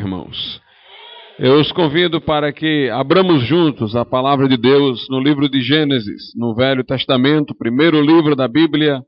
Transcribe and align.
irmãos. 0.00 0.60
Eu 1.38 1.60
os 1.60 1.70
convido 1.72 2.20
para 2.20 2.52
que 2.52 2.90
abramos 2.90 3.46
juntos 3.46 3.94
a 3.94 4.04
palavra 4.04 4.48
de 4.48 4.56
Deus 4.56 5.06
no 5.08 5.20
livro 5.20 5.48
de 5.48 5.60
Gênesis, 5.60 6.34
no 6.36 6.54
Velho 6.54 6.84
Testamento, 6.84 7.54
primeiro 7.54 8.00
livro 8.00 8.34
da 8.34 8.48
Bíblia, 8.48 9.00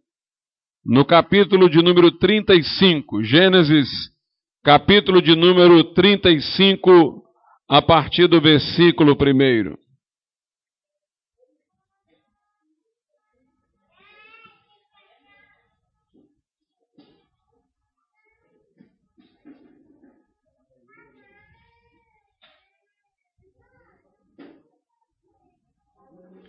no 0.85 1.05
capítulo 1.05 1.69
de 1.69 1.83
número 1.83 2.11
35. 2.11 3.23
Gênesis, 3.23 3.89
capítulo 4.65 5.21
de 5.21 5.35
número 5.35 5.83
35, 5.93 7.23
a 7.69 7.83
partir 7.83 8.27
do 8.27 8.41
versículo 8.41 9.13
1. 9.13 9.82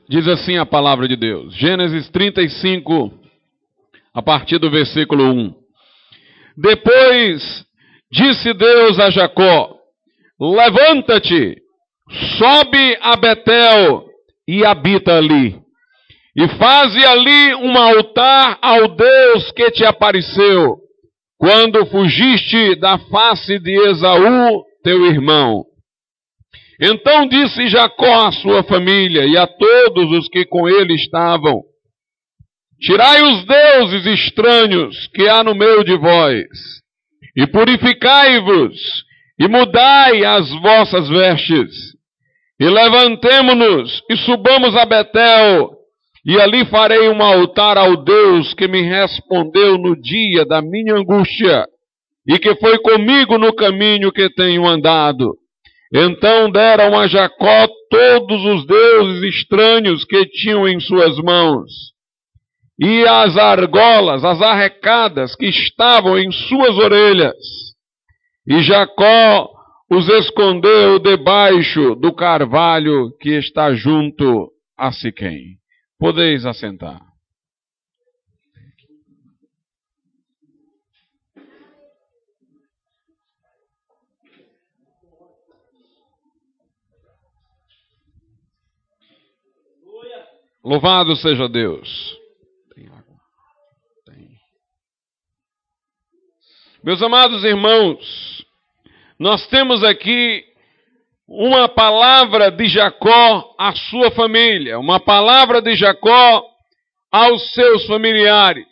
Diz 0.09 0.27
assim 0.27 0.57
a 0.57 0.65
palavra 0.65 1.07
de 1.07 1.15
Deus, 1.15 1.55
Gênesis 1.55 2.09
35, 2.09 3.13
a 4.13 4.21
partir 4.21 4.57
do 4.57 4.69
versículo 4.69 5.23
1. 5.33 5.55
Depois 6.57 7.65
disse 8.11 8.53
Deus 8.53 8.99
a 8.99 9.09
Jacó: 9.09 9.77
Levanta-te, 10.39 11.55
sobe 12.37 12.97
a 13.01 13.15
Betel 13.15 14.05
e 14.45 14.65
habita 14.65 15.17
ali. 15.17 15.57
E 16.35 16.47
faze 16.49 17.05
ali 17.05 17.55
um 17.55 17.77
altar 17.77 18.57
ao 18.61 18.89
Deus 18.89 19.51
que 19.51 19.71
te 19.71 19.85
apareceu, 19.85 20.79
quando 21.37 21.85
fugiste 21.85 22.75
da 22.75 22.97
face 22.97 23.57
de 23.57 23.71
Esaú, 23.89 24.63
teu 24.83 25.05
irmão. 25.05 25.63
Então 26.79 27.27
disse 27.27 27.67
Jacó 27.67 28.27
à 28.27 28.31
sua 28.31 28.63
família 28.63 29.25
e 29.25 29.37
a 29.37 29.45
todos 29.45 30.11
os 30.11 30.27
que 30.27 30.45
com 30.45 30.67
ele 30.67 30.95
estavam: 30.95 31.61
Tirai 32.81 33.21
os 33.21 33.45
deuses 33.45 34.05
estranhos 34.05 35.07
que 35.13 35.27
há 35.29 35.43
no 35.43 35.55
meio 35.55 35.83
de 35.83 35.95
vós, 35.97 36.47
e 37.37 37.47
purificai-vos, 37.47 39.03
e 39.39 39.47
mudai 39.47 40.25
as 40.25 40.49
vossas 40.61 41.07
vestes, 41.07 41.93
e 42.59 42.67
levantemo-nos 42.67 44.01
e 44.09 44.17
subamos 44.17 44.75
a 44.75 44.85
Betel, 44.85 45.71
e 46.25 46.39
ali 46.39 46.65
farei 46.65 47.07
um 47.09 47.21
altar 47.21 47.77
ao 47.77 48.03
Deus 48.03 48.53
que 48.53 48.67
me 48.67 48.81
respondeu 48.81 49.77
no 49.77 49.95
dia 49.99 50.45
da 50.45 50.61
minha 50.61 50.95
angústia, 50.95 51.65
e 52.27 52.39
que 52.39 52.55
foi 52.55 52.79
comigo 52.79 53.37
no 53.37 53.53
caminho 53.53 54.11
que 54.11 54.29
tenho 54.29 54.65
andado. 54.65 55.42
Então 55.93 56.49
deram 56.49 56.97
a 56.97 57.07
Jacó 57.07 57.67
todos 57.89 58.43
os 58.43 58.65
deuses 58.65 59.35
estranhos 59.35 60.03
que 60.03 60.25
tinham 60.25 60.67
em 60.67 60.79
suas 60.79 61.17
mãos, 61.17 61.69
e 62.79 63.05
as 63.07 63.37
argolas, 63.37 64.25
as 64.25 64.41
arrecadas 64.41 65.35
que 65.35 65.45
estavam 65.45 66.17
em 66.17 66.31
suas 66.31 66.75
orelhas. 66.77 67.37
E 68.47 68.63
Jacó 68.63 69.47
os 69.89 70.09
escondeu 70.09 70.97
debaixo 70.97 71.93
do 71.95 72.11
carvalho 72.11 73.15
que 73.21 73.29
está 73.29 73.73
junto 73.73 74.49
a 74.75 74.91
Siquém. 74.91 75.57
Podeis 75.99 76.43
assentar. 76.45 77.12
Louvado 90.63 91.13
seja 91.17 91.49
Deus. 91.49 92.17
Tem 92.73 92.87
água? 92.87 93.19
Tem. 94.05 94.29
Meus 96.81 97.01
amados 97.01 97.43
irmãos, 97.43 98.45
nós 99.19 99.45
temos 99.47 99.83
aqui 99.83 100.45
uma 101.27 101.67
palavra 101.67 102.49
de 102.49 102.69
Jacó 102.69 103.53
à 103.59 103.75
sua 103.75 104.11
família, 104.11 104.79
uma 104.79 105.01
palavra 105.01 105.61
de 105.61 105.75
Jacó 105.75 106.45
aos 107.11 107.53
seus 107.53 107.85
familiares. 107.85 108.65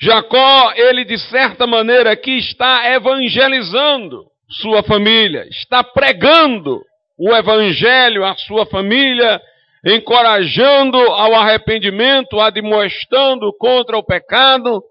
Jacó, 0.00 0.72
ele 0.76 1.04
de 1.04 1.18
certa 1.18 1.66
maneira 1.66 2.10
aqui 2.10 2.38
está 2.38 2.90
evangelizando 2.90 4.24
sua 4.48 4.82
família, 4.82 5.46
está 5.50 5.84
pregando 5.84 6.80
o 7.18 7.34
evangelho 7.34 8.24
à 8.24 8.34
sua 8.34 8.64
família 8.64 9.42
encorajando 9.84 10.98
ao 10.98 11.34
arrependimento, 11.34 12.40
admoestando 12.40 13.52
contra 13.58 13.96
o 13.96 14.04
pecado, 14.04 14.82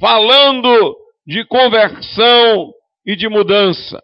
falando 0.00 0.96
de 1.26 1.44
conversão 1.46 2.72
e 3.06 3.16
de 3.16 3.28
mudança. 3.28 4.02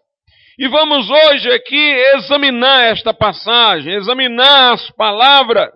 E 0.57 0.67
vamos 0.67 1.09
hoje 1.09 1.51
aqui 1.51 1.91
examinar 2.15 2.83
esta 2.85 3.13
passagem, 3.13 3.93
examinar 3.93 4.73
as 4.73 4.89
palavras 4.91 5.71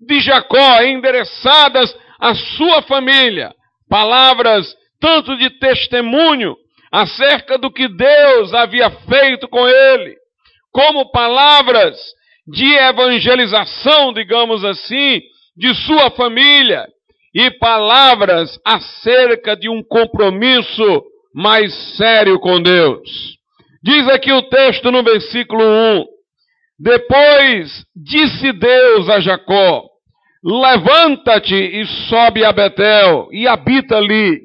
de 0.00 0.20
Jacó 0.20 0.82
endereçadas 0.82 1.94
à 2.20 2.34
sua 2.34 2.82
família, 2.82 3.52
palavras 3.88 4.74
tanto 5.00 5.36
de 5.36 5.50
testemunho 5.58 6.56
acerca 6.90 7.58
do 7.58 7.70
que 7.70 7.88
Deus 7.88 8.54
havia 8.54 8.90
feito 8.90 9.48
com 9.48 9.66
ele, 9.68 10.16
como 10.72 11.10
palavras 11.10 11.96
de 12.46 12.74
evangelização, 12.74 14.12
digamos 14.12 14.64
assim, 14.64 15.20
de 15.56 15.74
sua 15.74 16.10
família 16.10 16.86
e 17.34 17.50
palavras 17.52 18.58
acerca 18.64 19.56
de 19.56 19.68
um 19.68 19.82
compromisso 19.82 21.02
mais 21.34 21.72
sério 21.96 22.38
com 22.38 22.60
Deus. 22.60 23.38
Diz 23.82 24.08
aqui 24.08 24.32
o 24.32 24.42
texto 24.42 24.90
no 24.90 25.02
versículo 25.02 25.64
1: 25.64 26.04
Depois 26.78 27.84
disse 27.96 28.52
Deus 28.52 29.08
a 29.08 29.20
Jacó: 29.20 29.84
Levanta-te 30.44 31.54
e 31.54 31.86
sobe 32.08 32.44
a 32.44 32.52
Betel 32.52 33.28
e 33.32 33.46
habita 33.46 33.96
ali, 33.96 34.40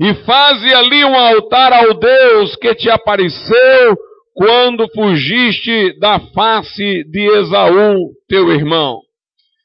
e 0.00 0.14
faze 0.24 0.74
ali 0.74 1.04
um 1.04 1.14
altar 1.14 1.72
ao 1.72 1.94
Deus 1.94 2.56
que 2.56 2.74
te 2.74 2.90
apareceu 2.90 3.96
quando 4.34 4.88
fugiste 4.94 5.98
da 5.98 6.18
face 6.18 7.04
de 7.04 7.20
Esaú, 7.38 8.10
teu 8.28 8.50
irmão. 8.52 9.00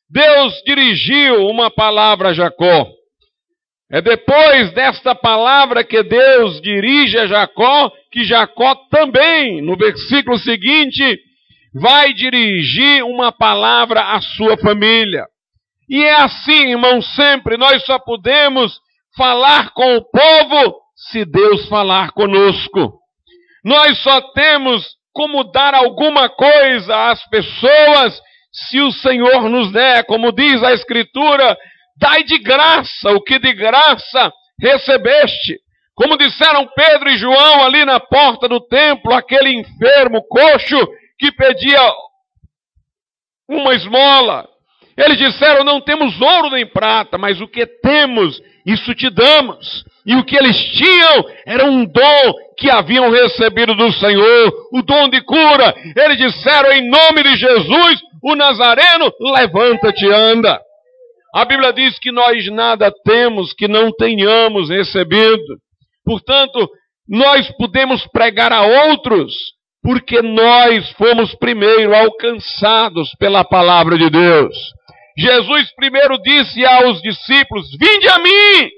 Deus 0.09 0.53
dirigiu 0.65 1.47
uma 1.47 1.69
palavra 1.69 2.29
a 2.29 2.33
Jacó. 2.33 2.87
É 3.89 4.01
depois 4.01 4.73
desta 4.73 5.15
palavra 5.15 5.83
que 5.83 6.03
Deus 6.03 6.61
dirige 6.61 7.17
a 7.17 7.27
Jacó, 7.27 7.91
que 8.11 8.25
Jacó 8.25 8.75
também, 8.91 9.61
no 9.61 9.77
versículo 9.77 10.37
seguinte, 10.37 11.19
vai 11.73 12.13
dirigir 12.13 13.03
uma 13.03 13.31
palavra 13.31 14.01
à 14.13 14.21
sua 14.21 14.57
família. 14.57 15.25
E 15.89 16.03
é 16.03 16.21
assim, 16.21 16.71
irmão, 16.71 17.01
sempre 17.01 17.55
nós 17.55 17.85
só 17.85 17.97
podemos 17.97 18.77
falar 19.15 19.71
com 19.73 19.95
o 19.95 20.01
povo 20.01 20.75
se 21.09 21.23
Deus 21.23 21.67
falar 21.69 22.11
conosco. 22.11 22.96
Nós 23.67 24.01
só 24.01 24.21
temos 24.31 24.95
como 25.11 25.43
dar 25.43 25.75
alguma 25.75 26.29
coisa 26.29 27.11
às 27.11 27.21
pessoas 27.27 28.17
se 28.49 28.79
o 28.79 28.93
Senhor 28.93 29.49
nos 29.49 29.73
der, 29.73 30.05
como 30.05 30.31
diz 30.31 30.63
a 30.63 30.71
Escritura, 30.71 31.57
dai 31.97 32.23
de 32.23 32.37
graça 32.39 33.11
o 33.11 33.21
que 33.21 33.37
de 33.37 33.51
graça 33.51 34.31
recebeste. 34.57 35.59
Como 35.93 36.17
disseram 36.17 36.65
Pedro 36.73 37.09
e 37.09 37.17
João 37.17 37.65
ali 37.65 37.83
na 37.83 37.99
porta 37.99 38.47
do 38.47 38.61
templo, 38.61 39.13
aquele 39.13 39.51
enfermo 39.51 40.25
coxo 40.29 40.79
que 41.19 41.29
pedia 41.33 41.91
uma 43.49 43.75
esmola. 43.75 44.47
Eles 44.95 45.17
disseram: 45.17 45.65
Não 45.65 45.81
temos 45.81 46.21
ouro 46.21 46.51
nem 46.51 46.65
prata, 46.65 47.17
mas 47.17 47.41
o 47.41 47.47
que 47.49 47.67
temos, 47.67 48.41
isso 48.65 48.95
te 48.95 49.09
damos. 49.09 49.83
E 50.07 50.15
o 50.15 50.23
que 50.23 50.37
eles 50.37 50.57
tinham 50.57 51.25
era 51.45 51.65
um 51.65 51.85
dom 51.85 52.33
que 52.57 52.69
haviam 52.69 53.09
recebido 53.11 53.75
do 53.75 53.91
Senhor, 53.91 54.53
o 54.71 54.81
dom 54.81 55.09
de 55.09 55.21
cura. 55.21 55.75
Eles 55.97 56.17
disseram 56.17 56.71
em 56.71 56.89
nome 56.89 57.23
de 57.23 57.35
Jesus, 57.35 57.99
o 58.23 58.33
Nazareno, 58.33 59.11
levanta-te 59.19 60.07
anda. 60.09 60.61
A 61.35 61.43
Bíblia 61.43 61.73
diz 61.73 61.99
que 61.99 62.11
nós 62.11 62.45
nada 62.47 62.91
temos 63.03 63.53
que 63.53 63.67
não 63.67 63.91
tenhamos 63.91 64.69
recebido. 64.69 65.57
Portanto, 66.05 66.67
nós 67.07 67.51
podemos 67.57 68.07
pregar 68.07 68.53
a 68.53 68.61
outros 68.61 69.33
porque 69.83 70.21
nós 70.21 70.89
fomos 70.93 71.35
primeiro 71.35 71.93
alcançados 71.93 73.09
pela 73.19 73.43
palavra 73.43 73.97
de 73.97 74.09
Deus. 74.09 74.55
Jesus 75.17 75.73
primeiro 75.75 76.17
disse 76.21 76.65
aos 76.65 77.01
discípulos: 77.01 77.69
Vinde 77.79 78.07
a 78.07 78.19
mim, 78.19 78.69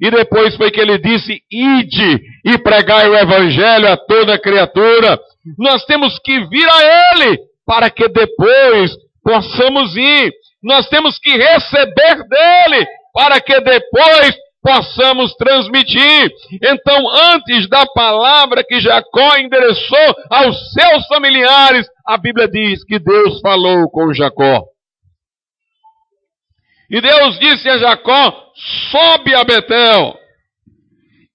E 0.00 0.10
depois 0.10 0.56
foi 0.56 0.70
que 0.70 0.80
ele 0.80 0.98
disse: 0.98 1.42
Ide 1.50 2.20
e 2.44 2.58
pregai 2.58 3.08
o 3.08 3.16
evangelho 3.16 3.92
a 3.92 3.96
toda 3.96 4.38
criatura. 4.38 5.18
Nós 5.58 5.84
temos 5.84 6.18
que 6.18 6.40
vir 6.46 6.68
a 6.68 7.14
ele 7.14 7.38
para 7.66 7.90
que 7.90 8.08
depois 8.08 8.92
possamos 9.22 9.94
ir. 9.96 10.32
Nós 10.62 10.88
temos 10.88 11.18
que 11.18 11.30
receber 11.30 12.24
dele 12.28 12.86
para 13.12 13.40
que 13.40 13.60
depois 13.60 14.36
possamos 14.62 15.34
transmitir. 15.34 16.30
Então, 16.62 17.08
antes 17.34 17.68
da 17.68 17.86
palavra 17.86 18.62
que 18.62 18.80
Jacó 18.80 19.36
endereçou 19.36 20.14
aos 20.30 20.56
seus 20.72 21.06
familiares, 21.06 21.86
a 22.06 22.16
Bíblia 22.16 22.48
diz 22.48 22.84
que 22.84 22.98
Deus 22.98 23.40
falou 23.40 23.88
com 23.90 24.12
Jacó. 24.12 24.64
E 26.90 27.00
Deus 27.00 27.38
disse 27.38 27.68
a 27.68 27.78
Jacó: 27.78 28.52
sobe 28.90 29.34
a 29.34 29.44
Betel 29.44 30.18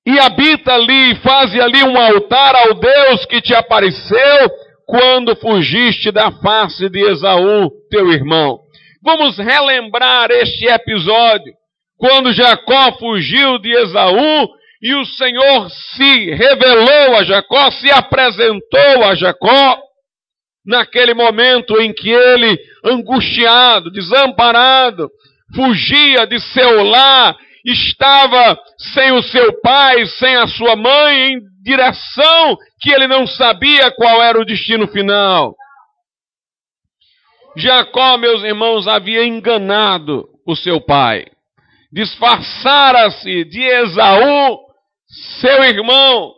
e 0.06 0.20
habita 0.20 0.74
ali, 0.74 1.16
faze 1.16 1.60
ali 1.60 1.84
um 1.84 1.98
altar 1.98 2.56
ao 2.56 2.76
Deus 2.76 3.26
que 3.26 3.42
te 3.42 3.56
apareceu 3.56 4.50
quando 4.86 5.36
fugiste 5.36 6.12
da 6.12 6.32
face 6.32 6.88
de 6.90 7.00
Esaú, 7.00 7.72
teu 7.90 8.12
irmão. 8.12 8.60
Vamos 9.04 9.38
relembrar 9.38 10.30
este 10.30 10.66
episódio, 10.66 11.54
quando 11.98 12.34
Jacó 12.34 12.98
fugiu 13.00 13.58
de 13.58 13.72
Esaú 13.72 14.48
e 14.82 14.94
o 14.94 15.06
Senhor 15.06 15.70
se 15.70 16.32
revelou 16.32 17.16
a 17.18 17.24
Jacó, 17.24 17.72
se 17.72 17.90
apresentou 17.90 19.04
a 19.06 19.16
Jacó, 19.16 19.80
naquele 20.66 21.14
momento 21.14 21.80
em 21.80 21.94
que 21.94 22.10
ele, 22.10 22.60
angustiado, 22.84 23.92
desamparado, 23.92 25.10
fugia 25.54 26.26
de 26.26 26.40
seu 26.40 26.84
lar, 26.84 27.36
estava 27.66 28.58
sem 28.94 29.12
o 29.12 29.22
seu 29.24 29.60
pai, 29.62 30.06
sem 30.06 30.36
a 30.36 30.48
sua 30.48 30.76
mãe, 30.76 31.34
em 31.34 31.42
direção 31.64 32.58
que 32.80 32.92
ele 32.92 33.08
não 33.08 33.26
sabia 33.26 33.92
qual 33.92 34.22
era 34.22 34.40
o 34.40 34.46
destino 34.46 34.88
final. 34.88 35.56
Jacó, 37.58 38.18
meus 38.18 38.44
irmãos, 38.44 38.88
havia 38.88 39.26
enganado 39.26 40.28
o 40.46 40.56
seu 40.56 40.80
pai. 40.82 41.26
Disfarçara-se 41.92 43.46
de 43.46 43.62
Esaú, 43.62 44.60
seu 45.40 45.64
irmão, 45.64 46.34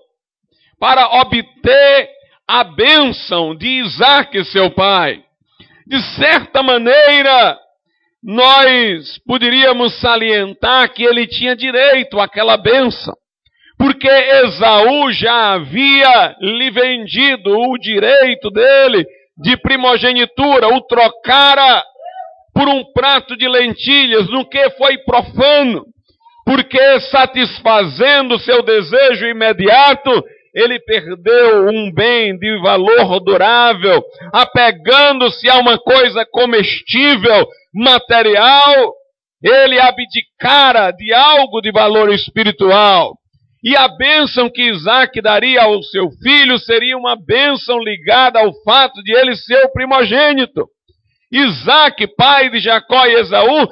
para 0.80 1.08
obter 1.22 2.10
a 2.48 2.64
bênção 2.64 3.56
de 3.56 3.68
Isaac, 3.82 4.46
seu 4.46 4.72
pai. 4.72 5.24
De 5.86 6.02
certa 6.16 6.62
maneira, 6.62 7.58
nós 8.28 9.18
poderíamos 9.26 10.02
salientar 10.02 10.94
que 10.94 11.02
ele 11.02 11.26
tinha 11.26 11.56
direito 11.56 12.20
àquela 12.20 12.58
bênção, 12.58 13.14
porque 13.80 14.10
Esaú 14.10 15.10
já 15.14 15.54
havia 15.54 16.36
lhe 16.42 16.70
vendido 16.70 17.58
o 17.58 17.78
direito 17.78 18.52
dele 18.52 19.06
de 19.38 19.56
primogenitura, 19.56 20.68
o 20.68 20.82
trocara 20.82 21.82
por 22.54 22.68
um 22.68 22.84
prato 22.92 23.38
de 23.38 23.48
lentilhas, 23.48 24.28
no 24.30 24.44
que 24.50 24.72
foi 24.72 24.98
profano, 25.06 25.86
porque 26.46 27.00
satisfazendo 27.02 28.38
seu 28.40 28.62
desejo 28.62 29.26
imediato, 29.28 30.12
ele 30.54 30.80
perdeu 30.80 31.68
um 31.68 31.94
bem 31.94 32.38
de 32.38 32.60
valor 32.62 33.20
durável, 33.20 34.04
apegando-se 34.34 35.48
a 35.50 35.60
uma 35.60 35.78
coisa 35.78 36.26
comestível, 36.26 37.48
material, 37.78 38.94
ele 39.44 39.80
abdicara 39.80 40.92
de 40.92 41.14
algo 41.14 41.62
de 41.62 41.72
valor 41.72 42.12
espiritual. 42.12 43.16
E 43.64 43.76
a 43.76 43.88
bênção 43.88 44.50
que 44.50 44.70
Isaac 44.70 45.20
daria 45.22 45.64
ao 45.64 45.82
seu 45.84 46.10
filho 46.24 46.58
seria 46.60 46.98
uma 46.98 47.16
bênção 47.16 47.80
ligada 47.80 48.40
ao 48.40 48.54
fato 48.64 49.02
de 49.04 49.14
ele 49.14 49.36
ser 49.36 49.66
o 49.66 49.72
primogênito. 49.72 50.68
Isaac, 51.32 52.08
pai 52.16 52.50
de 52.50 52.60
Jacó 52.60 53.06
e 53.06 53.16
Esaú, 53.16 53.68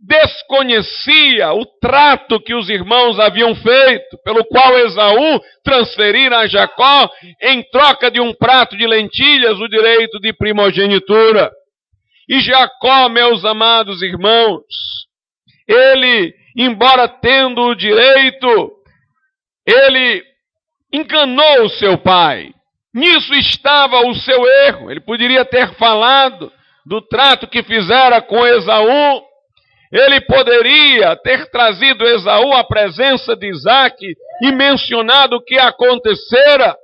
desconhecia 0.00 1.52
o 1.52 1.64
trato 1.80 2.40
que 2.40 2.54
os 2.54 2.68
irmãos 2.68 3.18
haviam 3.18 3.54
feito, 3.54 4.18
pelo 4.24 4.44
qual 4.44 4.78
Esaú 4.78 5.40
transferira 5.64 6.38
a 6.38 6.46
Jacó, 6.46 7.10
em 7.42 7.62
troca 7.70 8.10
de 8.10 8.20
um 8.20 8.32
prato 8.34 8.76
de 8.76 8.86
lentilhas, 8.86 9.58
o 9.58 9.68
direito 9.68 10.18
de 10.20 10.32
primogenitura. 10.32 11.50
E 12.28 12.40
Jacó, 12.40 13.08
meus 13.08 13.44
amados 13.44 14.02
irmãos, 14.02 14.64
ele, 15.68 16.34
embora 16.56 17.08
tendo 17.08 17.62
o 17.62 17.74
direito, 17.74 18.72
ele 19.66 20.24
enganou 20.92 21.64
o 21.64 21.68
seu 21.68 21.98
pai. 21.98 22.52
Nisso 22.94 23.34
estava 23.34 24.00
o 24.06 24.14
seu 24.14 24.46
erro. 24.64 24.90
Ele 24.90 25.00
poderia 25.00 25.44
ter 25.44 25.74
falado 25.74 26.50
do 26.84 27.00
trato 27.00 27.46
que 27.46 27.62
fizera 27.62 28.22
com 28.22 28.46
Esaú. 28.46 29.22
Ele 29.92 30.20
poderia 30.22 31.14
ter 31.16 31.50
trazido 31.50 32.04
Esaú 32.04 32.52
à 32.54 32.64
presença 32.64 33.36
de 33.36 33.48
Isaac 33.48 33.96
e 34.42 34.52
mencionado 34.52 35.36
o 35.36 35.44
que 35.44 35.58
acontecera, 35.58 36.76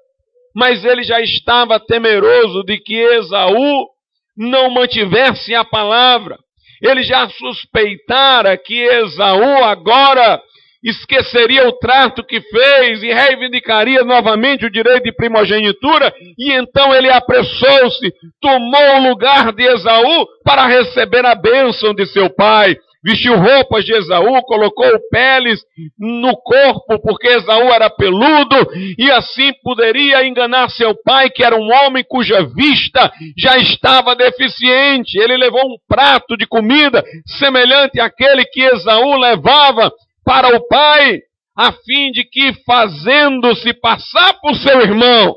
mas 0.54 0.84
ele 0.84 1.02
já 1.02 1.20
estava 1.20 1.80
temeroso 1.80 2.62
de 2.62 2.78
que 2.78 2.94
Esaú 2.94 3.91
não 4.36 4.70
mantivesse 4.70 5.54
a 5.54 5.64
palavra. 5.64 6.38
Ele 6.80 7.02
já 7.02 7.28
suspeitara 7.28 8.56
que 8.56 8.74
Esaú 8.74 9.64
agora 9.64 10.40
esqueceria 10.82 11.68
o 11.68 11.72
trato 11.72 12.24
que 12.24 12.40
fez 12.40 13.02
e 13.02 13.12
reivindicaria 13.12 14.02
novamente 14.02 14.66
o 14.66 14.70
direito 14.70 15.04
de 15.04 15.14
primogenitura, 15.14 16.12
e 16.36 16.52
então 16.52 16.92
ele 16.92 17.08
apressou-se, 17.08 18.12
tomou 18.40 18.96
o 18.96 19.08
lugar 19.08 19.52
de 19.52 19.62
Esaú 19.62 20.26
para 20.44 20.66
receber 20.66 21.24
a 21.24 21.36
bênção 21.36 21.94
de 21.94 22.04
seu 22.06 22.28
pai 22.30 22.76
vestiu 23.02 23.36
roupas 23.36 23.84
de 23.84 23.92
Esaú, 23.92 24.40
colocou 24.42 24.90
peles 25.10 25.60
no 25.98 26.36
corpo, 26.36 27.00
porque 27.02 27.28
Esaú 27.28 27.72
era 27.72 27.90
peludo, 27.90 28.56
e 28.98 29.10
assim 29.10 29.52
poderia 29.62 30.26
enganar 30.26 30.70
seu 30.70 30.94
pai, 31.02 31.28
que 31.30 31.44
era 31.44 31.56
um 31.56 31.68
homem 31.72 32.04
cuja 32.08 32.44
vista 32.44 33.12
já 33.36 33.56
estava 33.56 34.14
deficiente. 34.14 35.18
Ele 35.18 35.36
levou 35.36 35.62
um 35.62 35.76
prato 35.88 36.36
de 36.36 36.46
comida 36.46 37.02
semelhante 37.38 38.00
àquele 38.00 38.44
que 38.44 38.62
Esaú 38.62 39.16
levava 39.16 39.92
para 40.24 40.56
o 40.56 40.66
pai, 40.68 41.18
a 41.56 41.72
fim 41.72 42.10
de 42.12 42.24
que, 42.24 42.54
fazendo-se 42.64 43.74
passar 43.74 44.34
por 44.40 44.54
seu 44.56 44.80
irmão, 44.80 45.34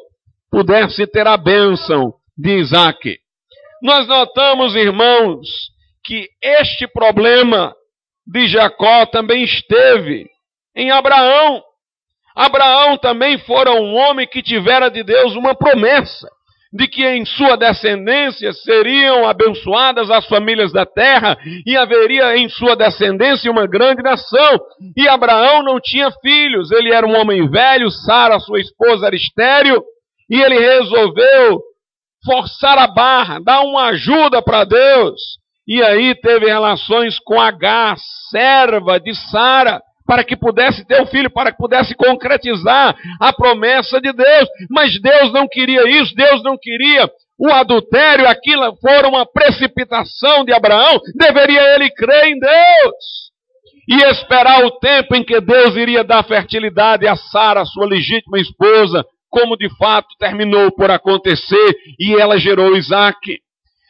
pudesse 0.51 1.05
ter 1.07 1.27
a 1.27 1.35
bênção 1.35 2.13
de 2.37 2.59
Isaac. 2.59 3.17
Nós 3.81 4.07
notamos, 4.07 4.75
irmãos, 4.75 5.47
que 6.05 6.29
este 6.41 6.87
problema 6.87 7.73
de 8.25 8.47
Jacó 8.47 9.05
também 9.07 9.43
esteve 9.43 10.27
em 10.75 10.91
Abraão. 10.91 11.61
Abraão 12.35 12.97
também 12.97 13.37
fora 13.39 13.71
um 13.71 13.95
homem 13.95 14.27
que 14.27 14.43
tivera 14.43 14.89
de 14.89 15.03
Deus 15.03 15.35
uma 15.35 15.55
promessa 15.55 16.27
de 16.75 16.89
que 16.89 17.05
em 17.05 17.23
sua 17.23 17.55
descendência 17.55 18.51
seriam 18.51 19.25
abençoadas 19.25 20.11
as 20.11 20.27
famílias 20.27 20.73
da 20.73 20.85
terra 20.85 21.37
e 21.65 21.77
haveria 21.77 22.35
em 22.37 22.49
sua 22.49 22.75
descendência 22.75 23.49
uma 23.49 23.65
grande 23.65 24.03
nação. 24.03 24.59
E 24.97 25.07
Abraão 25.07 25.63
não 25.63 25.79
tinha 25.79 26.11
filhos, 26.21 26.71
ele 26.71 26.93
era 26.93 27.07
um 27.07 27.15
homem 27.15 27.49
velho, 27.49 27.89
Sara, 27.89 28.39
sua 28.41 28.59
esposa, 28.59 29.07
era 29.07 29.15
estéril, 29.15 29.81
e 30.29 30.41
ele 30.41 30.59
resolveu 30.59 31.61
forçar 32.25 32.77
a 32.77 32.87
barra, 32.87 33.39
dar 33.39 33.61
uma 33.61 33.85
ajuda 33.85 34.41
para 34.41 34.65
Deus. 34.65 35.21
E 35.67 35.81
aí 35.81 36.13
teve 36.15 36.45
relações 36.45 37.19
com 37.19 37.39
H, 37.39 37.95
serva 38.29 38.99
de 38.99 39.13
Sara, 39.31 39.81
para 40.05 40.23
que 40.23 40.35
pudesse 40.35 40.85
ter 40.85 41.01
um 41.01 41.07
filho, 41.07 41.31
para 41.31 41.51
que 41.51 41.57
pudesse 41.57 41.95
concretizar 41.95 42.95
a 43.19 43.33
promessa 43.33 43.99
de 43.99 44.13
Deus. 44.13 44.47
Mas 44.69 45.01
Deus 45.01 45.33
não 45.33 45.47
queria 45.47 45.89
isso, 45.89 46.13
Deus 46.15 46.43
não 46.43 46.57
queria 46.61 47.09
o 47.37 47.49
adultério, 47.51 48.27
aquilo 48.27 48.75
foi 48.77 49.03
uma 49.09 49.25
precipitação 49.25 50.45
de 50.45 50.53
Abraão, 50.53 51.01
deveria 51.15 51.75
ele 51.75 51.89
crer 51.89 52.27
em 52.27 52.39
Deus 52.39 53.25
e 53.87 54.01
esperar 54.09 54.63
o 54.65 54.71
tempo 54.79 55.15
em 55.15 55.23
que 55.23 55.39
Deus 55.41 55.75
iria 55.75 56.03
dar 56.03 56.23
fertilidade 56.23 57.07
a 57.07 57.15
Sara, 57.15 57.65
sua 57.65 57.85
legítima 57.85 58.39
esposa, 58.39 59.05
como 59.29 59.57
de 59.57 59.69
fato 59.77 60.07
terminou 60.17 60.71
por 60.71 60.89
acontecer, 60.89 61.75
e 61.99 62.15
ela 62.15 62.37
gerou 62.37 62.77
Isaac. 62.77 63.17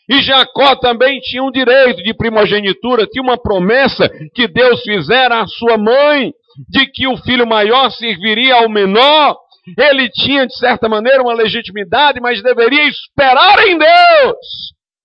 E 0.10 0.22
Jacó 0.22 0.76
também 0.76 1.20
tinha 1.20 1.44
um 1.44 1.52
direito 1.52 2.04
de 2.04 2.14
primogenitura, 2.14 3.08
tinha 3.08 3.24
uma 3.24 3.38
promessa 3.38 4.10
que 4.34 4.48
Deus 4.48 4.82
fizera 4.82 5.42
à 5.42 5.48
sua 5.48 5.78
mãe, 5.78 6.32
de 6.70 6.86
que 6.88 7.08
o 7.08 7.18
filho 7.18 7.48
maior 7.48 7.90
serviria 7.92 8.56
ao 8.56 8.70
menor. 8.70 9.38
Ele 9.78 10.08
tinha, 10.10 10.46
de 10.46 10.56
certa 10.58 10.88
maneira, 10.88 11.24
uma 11.24 11.34
legitimidade, 11.34 12.22
mas 12.22 12.42
deveria 12.44 12.88
esperar 12.88 13.68
em 13.68 13.78
Deus. 13.78 14.38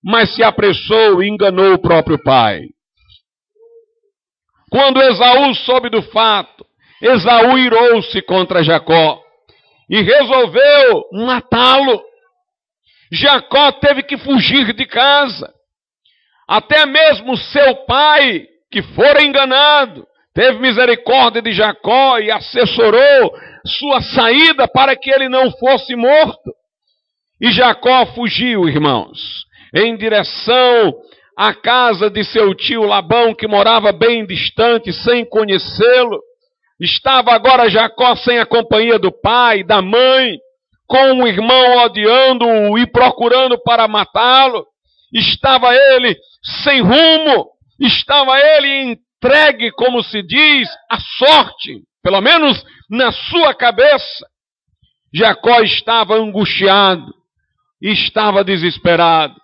Mas 0.05 0.35
se 0.35 0.43
apressou 0.43 1.23
e 1.23 1.29
enganou 1.29 1.73
o 1.73 1.81
próprio 1.81 2.23
pai. 2.23 2.61
Quando 4.71 5.03
Esaú 5.03 5.55
soube 5.55 5.89
do 5.89 6.03
fato 6.03 6.65
Esaú 7.01 7.57
irou-se 7.57 8.21
contra 8.23 8.63
Jacó 8.63 9.19
e 9.89 10.03
resolveu 10.03 11.05
matá-lo. 11.13 12.03
Jacó 13.13 13.73
teve 13.73 14.03
que 14.03 14.17
fugir 14.19 14.73
de 14.73 14.87
casa. 14.87 15.53
Até 16.49 16.87
mesmo 16.87 17.37
seu 17.37 17.87
pai, 17.87 18.47
que 18.71 18.83
fora 18.83 19.23
enganado, 19.23 20.07
teve 20.35 20.59
misericórdia 20.59 21.43
de 21.43 21.53
Jacó 21.53 22.19
e 22.19 22.31
assessorou 22.31 23.33
sua 23.67 24.01
saída 24.01 24.69
para 24.69 24.97
que 24.97 25.11
ele 25.11 25.29
não 25.29 25.51
fosse 25.53 25.95
morto. 25.97 26.53
E 27.41 27.51
Jacó 27.51 28.07
fugiu, 28.15 28.69
irmãos, 28.69 29.45
em 29.75 29.97
direção 29.97 30.95
à 31.37 31.55
casa 31.55 32.11
de 32.11 32.23
seu 32.25 32.55
tio 32.55 32.83
Labão, 32.83 33.35
que 33.35 33.49
morava 33.49 33.93
bem 33.93 34.27
distante, 34.27 34.93
sem 34.93 35.25
conhecê-lo. 35.25 36.21
Estava 36.79 37.33
agora 37.33 37.69
Jacó 37.69 38.15
sem 38.17 38.39
a 38.39 38.47
companhia 38.47 38.99
do 38.99 39.11
pai, 39.11 39.65
da 39.65 39.81
mãe, 39.81 40.39
com 40.91 41.13
um 41.13 41.25
irmão 41.25 41.85
odiando-o 41.85 42.77
e 42.77 42.85
procurando 42.85 43.57
para 43.63 43.87
matá-lo. 43.87 44.67
Estava 45.15 45.73
ele 45.73 46.17
sem 46.63 46.81
rumo, 46.81 47.47
estava 47.79 48.37
ele 48.37 48.91
entregue, 48.91 49.71
como 49.71 50.03
se 50.03 50.21
diz, 50.21 50.69
à 50.91 50.99
sorte, 50.99 51.83
pelo 52.03 52.21
menos 52.21 52.61
na 52.91 53.13
sua 53.13 53.55
cabeça. 53.55 54.27
Jacó 55.15 55.61
estava 55.61 56.17
angustiado, 56.17 57.15
estava 57.81 58.43
desesperado. 58.43 59.37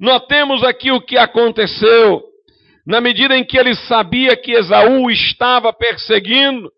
Notemos 0.00 0.64
aqui 0.64 0.90
o 0.90 1.00
que 1.00 1.16
aconteceu. 1.16 2.24
Na 2.84 3.00
medida 3.00 3.36
em 3.36 3.44
que 3.44 3.56
ele 3.56 3.74
sabia 3.74 4.36
que 4.36 4.52
Esaú 4.52 5.10
estava 5.10 5.72
perseguindo, 5.72 6.70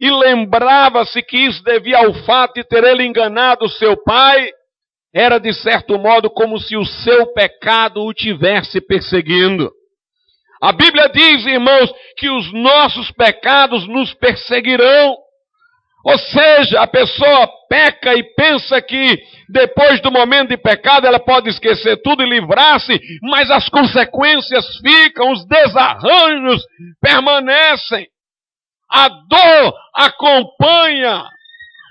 e 0.00 0.10
lembrava-se 0.10 1.22
que 1.22 1.38
isso 1.38 1.62
devia 1.62 1.98
ao 1.98 2.12
fato 2.24 2.54
de 2.54 2.64
ter 2.64 2.84
ele 2.84 3.04
enganado 3.04 3.68
seu 3.68 3.96
pai, 4.02 4.50
era 5.14 5.38
de 5.38 5.52
certo 5.54 5.98
modo 5.98 6.28
como 6.28 6.58
se 6.58 6.76
o 6.76 6.84
seu 6.84 7.32
pecado 7.32 8.02
o 8.02 8.12
tivesse 8.12 8.80
perseguindo. 8.80 9.72
A 10.60 10.72
Bíblia 10.72 11.08
diz, 11.08 11.46
irmãos, 11.46 11.92
que 12.18 12.28
os 12.28 12.52
nossos 12.52 13.10
pecados 13.12 13.86
nos 13.88 14.12
perseguirão. 14.14 15.16
Ou 16.04 16.18
seja, 16.18 16.80
a 16.80 16.86
pessoa 16.86 17.48
peca 17.68 18.14
e 18.14 18.22
pensa 18.34 18.80
que 18.80 19.18
depois 19.48 20.00
do 20.00 20.10
momento 20.10 20.50
de 20.50 20.56
pecado 20.56 21.06
ela 21.06 21.18
pode 21.18 21.48
esquecer 21.48 22.00
tudo 22.02 22.22
e 22.22 22.28
livrar-se, 22.28 23.00
mas 23.22 23.50
as 23.50 23.68
consequências 23.68 24.64
ficam, 24.78 25.32
os 25.32 25.46
desarranjos 25.46 26.62
permanecem. 27.00 28.06
A 28.90 29.08
dor 29.08 29.74
acompanha 29.94 31.24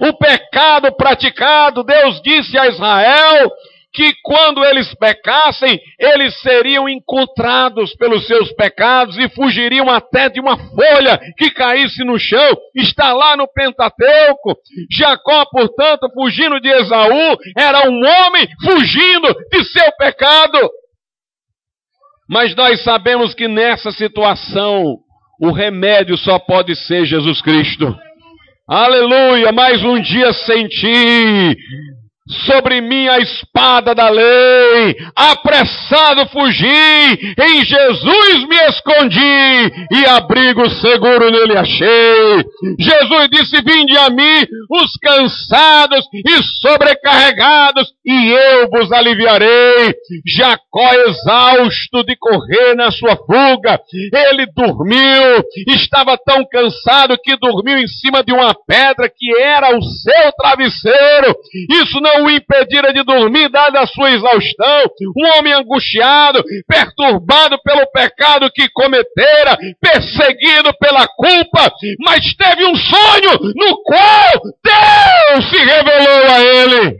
o 0.02 0.14
pecado 0.18 0.96
praticado. 0.96 1.84
Deus 1.84 2.22
disse 2.22 2.58
a 2.58 2.68
Israel 2.68 3.52
que 3.96 4.14
quando 4.22 4.64
eles 4.64 4.94
pecassem, 4.96 5.80
eles 5.98 6.38
seriam 6.42 6.88
encontrados 6.88 7.96
pelos 7.96 8.28
seus 8.28 8.52
pecados 8.52 9.18
e 9.18 9.30
fugiriam 9.30 9.90
até 9.90 10.30
de 10.30 10.42
uma 10.42 10.58
folha 10.58 11.18
que 11.38 11.50
caísse 11.50 12.04
no 12.04 12.20
chão. 12.20 12.58
Está 12.76 13.14
lá 13.14 13.38
no 13.38 13.48
Pentateuco. 13.48 14.58
Jacó, 14.92 15.46
portanto, 15.46 16.12
fugindo 16.14 16.60
de 16.60 16.68
Esaú, 16.68 17.38
era 17.58 17.90
um 17.90 18.02
homem 18.06 18.48
fugindo 18.62 19.34
de 19.50 19.64
seu 19.64 19.90
pecado. 19.98 20.60
Mas 22.30 22.54
nós 22.54 22.84
sabemos 22.84 23.34
que 23.34 23.48
nessa 23.48 23.92
situação, 23.92 24.98
o 25.40 25.52
remédio 25.52 26.18
só 26.18 26.40
pode 26.40 26.76
ser 26.76 27.06
Jesus 27.06 27.42
Cristo. 27.42 27.96
Aleluia, 28.68 29.52
mais 29.52 29.84
um 29.84 30.02
dia 30.02 30.34
sem 30.34 30.68
ti, 30.68 31.58
sobre 32.28 32.82
mim 32.82 33.08
a 33.08 33.20
espada 33.20 33.94
da 33.94 34.10
lei, 34.10 34.96
apressado 35.16 36.28
fugi, 36.30 37.36
em 37.38 37.64
Jesus 37.64 38.48
me 38.48 38.56
escondi 38.68 39.88
e 39.92 40.06
abrigo 40.08 40.68
seguro 40.70 41.30
nele 41.30 41.56
achei. 41.56 42.46
Jesus 42.80 43.30
disse: 43.32 43.62
Vinde 43.62 43.96
a 43.98 44.10
mim 44.10 44.48
os 44.72 44.92
cansados 44.98 46.06
e 46.14 46.44
sobrecarregados, 46.62 47.90
e 48.04 48.32
eu 48.32 48.70
vos 48.72 48.92
aliviarei. 48.92 49.94
Jacó, 50.26 50.94
exausto 51.08 52.04
de 52.06 52.16
correr 52.16 52.76
na 52.76 52.90
sua 52.90 53.16
fuga, 53.18 53.80
ele 54.32 54.48
dormiu, 54.48 55.44
estava 55.68 56.18
tão 56.18 56.44
cansado 56.52 57.18
que 57.24 57.38
dormiu 57.38 57.78
em 57.78 57.88
cima 57.88 58.24
de 58.24 58.34
uma 58.34 58.56
pedra 58.68 59.10
que 59.16 59.32
era 59.38 59.78
o 59.78 59.82
seu 59.82 60.32
travesseiro. 60.38 61.36
Isso 61.70 62.00
não 62.02 62.15
não 62.16 62.26
o 62.26 62.30
impedira 62.30 62.94
de 62.94 63.04
dormir, 63.04 63.50
dada 63.50 63.82
a 63.82 63.88
sua 63.88 64.12
exaustão. 64.12 64.84
Um 65.18 65.38
homem 65.38 65.54
angustiado, 65.54 66.44
perturbado 66.68 67.58
pelo 67.64 67.86
pecado 67.92 68.50
que 68.54 68.70
cometera, 68.70 69.58
perseguido 69.82 70.74
pela 70.80 71.08
culpa, 71.08 71.72
mas 72.00 72.34
teve 72.36 72.66
um 72.66 72.76
sonho 72.76 73.54
no 73.56 73.84
qual 73.84 74.32
Deus 74.64 75.50
se 75.50 75.58
revelou 75.58 76.32
a 76.32 76.42
ele. 76.42 76.98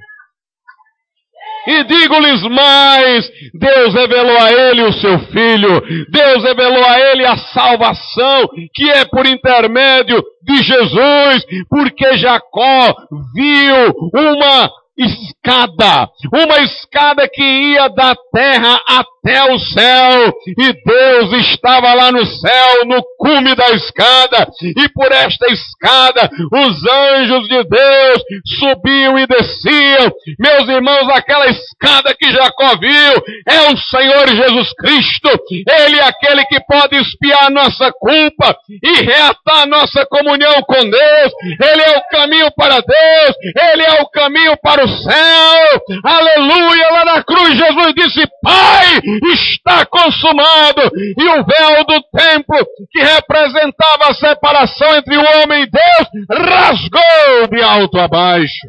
E 1.68 1.84
digo-lhes 1.86 2.44
mais: 2.44 3.28
Deus 3.56 3.94
revelou 3.94 4.38
a 4.40 4.52
ele 4.52 4.84
o 4.84 4.94
seu 4.94 5.18
filho, 5.20 5.82
Deus 6.12 6.44
revelou 6.44 6.86
a 6.86 7.00
ele 7.00 7.26
a 7.26 7.38
salvação, 7.38 8.48
que 8.74 8.92
é 8.92 9.04
por 9.06 9.26
intermédio 9.26 10.24
de 10.44 10.62
Jesus, 10.62 11.44
porque 11.68 12.18
Jacó 12.18 12.96
viu 13.34 14.12
uma 14.14 14.70
escada, 14.98 16.10
uma 16.32 16.60
escada 16.60 17.28
que 17.28 17.44
ia 17.44 17.88
da 17.90 18.16
terra 18.32 18.82
até 19.26 19.52
o 19.52 19.58
céu, 19.58 20.34
e 20.48 20.74
Deus 20.86 21.34
estava 21.48 21.94
lá 21.96 22.12
no 22.12 22.24
céu, 22.24 22.86
no 22.86 23.02
cume 23.18 23.56
da 23.56 23.72
escada, 23.72 24.48
e 24.62 24.88
por 24.90 25.12
esta 25.12 25.52
escada 25.52 26.30
os 26.52 26.86
anjos 26.86 27.48
de 27.48 27.64
Deus 27.64 28.24
subiam 28.60 29.18
e 29.18 29.26
desciam. 29.26 30.12
Meus 30.38 30.70
irmãos, 30.70 31.10
aquela 31.10 31.48
escada 31.48 32.16
que 32.18 32.32
Jacó 32.32 32.78
viu 32.78 33.14
é 33.48 33.72
o 33.72 33.78
Senhor 33.78 34.28
Jesus 34.28 34.74
Cristo, 34.74 35.30
Ele 35.52 36.00
é 36.00 36.04
aquele 36.04 36.46
que 36.46 36.60
pode 36.68 36.96
espiar 36.96 37.50
nossa 37.50 37.92
culpa 37.94 38.56
e 38.70 39.02
reatar 39.02 39.68
nossa 39.68 40.06
comunhão 40.06 40.62
com 40.62 40.88
Deus, 40.88 41.34
Ele 41.64 41.82
é 41.82 41.98
o 41.98 42.08
caminho 42.10 42.52
para 42.56 42.76
Deus, 42.76 43.36
Ele 43.72 43.84
é 43.84 44.02
o 44.02 44.10
caminho 44.10 44.56
para 44.62 44.86
o 44.86 44.88
céu. 44.88 45.82
Aleluia! 46.04 46.86
Lá 46.92 47.06
na 47.06 47.24
cruz 47.24 47.58
Jesus 47.58 47.94
disse: 47.96 48.28
Pai, 48.44 49.02
está 49.24 49.86
consumado. 49.86 50.82
E 50.96 51.30
o 51.30 51.44
véu 51.44 51.86
do 51.86 52.02
templo, 52.18 52.58
que 52.92 53.02
representava 53.02 54.10
a 54.10 54.14
separação 54.14 54.96
entre 54.96 55.18
o 55.18 55.22
homem 55.22 55.64
e 55.64 55.70
Deus, 55.70 56.48
rasgou 56.48 57.48
de 57.52 57.62
alto 57.62 58.00
a 58.00 58.08
baixo. 58.08 58.68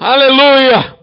Aleluia! 0.00 0.96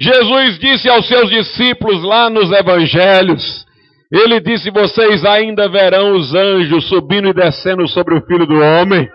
Jesus 0.00 0.58
disse 0.58 0.88
aos 0.88 1.06
seus 1.06 1.30
discípulos 1.30 2.02
lá 2.02 2.28
nos 2.28 2.50
evangelhos, 2.50 3.64
ele 4.12 4.40
disse: 4.40 4.70
Vocês 4.70 5.24
ainda 5.24 5.68
verão 5.68 6.16
os 6.16 6.34
anjos 6.34 6.88
subindo 6.88 7.28
e 7.28 7.32
descendo 7.32 7.88
sobre 7.88 8.14
o 8.14 8.26
filho 8.26 8.46
do 8.46 8.60
homem. 8.60 9.08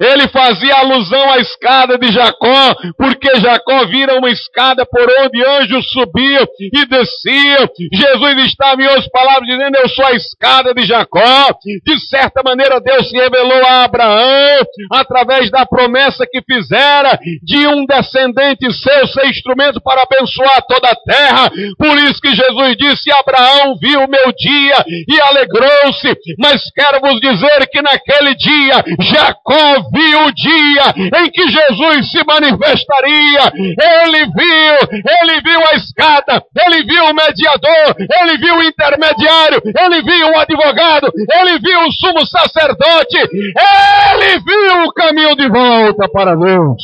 Ele 0.00 0.28
fazia 0.28 0.74
alusão 0.76 1.32
à 1.32 1.38
escada 1.38 1.98
de 1.98 2.12
Jacó, 2.12 2.74
porque 2.96 3.40
Jacó 3.40 3.86
vira 3.86 4.18
uma 4.18 4.30
escada 4.30 4.84
por 4.86 5.06
onde 5.20 5.44
anjos 5.44 5.90
subiam 5.90 6.46
e 6.60 6.86
desciam. 6.86 7.68
Jesus 7.92 8.46
estava 8.46 8.82
em 8.82 8.86
outras 8.86 9.08
palavras 9.08 9.48
dizendo, 9.48 9.76
eu 9.76 9.88
sou 9.88 10.06
a 10.06 10.12
escada 10.12 10.74
de 10.74 10.86
Jacó. 10.86 11.58
De 11.84 11.98
certa 12.08 12.42
maneira 12.42 12.80
Deus 12.80 13.08
se 13.08 13.16
revelou 13.16 13.64
a 13.66 13.84
Abraão, 13.84 14.64
através 14.92 15.50
da 15.50 15.66
promessa 15.66 16.26
que 16.30 16.42
fizera 16.42 17.18
de 17.42 17.66
um 17.66 17.84
descendente 17.84 18.72
seu 18.72 19.06
ser 19.08 19.26
instrumento 19.28 19.80
para 19.80 20.02
abençoar 20.02 20.62
toda 20.68 20.88
a 20.88 20.96
terra. 20.96 21.50
Por 21.78 21.96
isso 21.98 22.20
que 22.20 22.34
Jesus 22.34 22.76
disse, 22.76 23.10
Abraão 23.12 23.76
viu 23.80 24.00
o 24.00 24.10
meu 24.10 24.32
dia 24.36 24.84
e 25.08 25.20
alegrou-se. 25.20 26.16
Mas 26.38 26.70
quero 26.74 27.00
vos 27.00 27.20
dizer 27.20 27.68
que 27.70 27.82
naquele 27.82 28.34
dia 28.34 28.84
Jacó 29.00 29.77
viu 29.92 30.24
o 30.24 30.32
dia 30.32 31.20
em 31.20 31.30
que 31.30 31.42
Jesus 31.48 32.10
se 32.10 32.24
manifestaria. 32.24 33.52
Ele 33.56 34.26
viu, 34.26 35.02
ele 35.20 35.40
viu 35.42 35.60
a 35.70 35.74
escada, 35.74 36.42
ele 36.66 36.84
viu 36.84 37.04
o 37.04 37.14
mediador, 37.14 37.94
ele 37.98 38.38
viu 38.38 38.54
o 38.56 38.62
intermediário, 38.62 39.62
ele 39.64 40.02
viu 40.02 40.28
o 40.28 40.38
advogado, 40.38 41.12
ele 41.40 41.58
viu 41.58 41.80
o 41.80 41.92
sumo 41.92 42.26
sacerdote, 42.26 43.18
ele 43.18 44.38
viu 44.40 44.84
o 44.84 44.92
caminho 44.92 45.36
de 45.36 45.48
volta 45.48 46.08
para 46.12 46.34
Deus. 46.34 46.82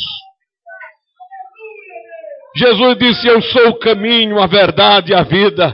Jesus 2.55 2.97
disse: 2.97 3.27
Eu 3.27 3.41
sou 3.41 3.69
o 3.69 3.79
caminho, 3.79 4.39
a 4.39 4.47
verdade 4.47 5.11
e 5.11 5.15
a 5.15 5.23
vida. 5.23 5.73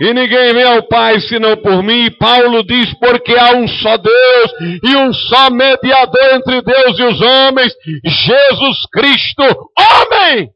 E 0.00 0.14
ninguém 0.14 0.54
vem 0.54 0.64
ao 0.64 0.82
Pai 0.88 1.20
senão 1.20 1.56
por 1.58 1.82
mim. 1.82 2.06
E 2.06 2.10
Paulo 2.10 2.64
diz: 2.64 2.92
porque 2.94 3.34
há 3.34 3.54
um 3.54 3.68
só 3.68 3.98
Deus 3.98 4.80
e 4.82 4.96
um 4.96 5.12
só 5.12 5.50
mediador 5.50 6.34
entre 6.34 6.62
Deus 6.62 6.98
e 6.98 7.02
os 7.02 7.20
homens, 7.20 7.74
Jesus 8.04 8.78
Cristo, 8.90 9.42
homem. 9.78 10.48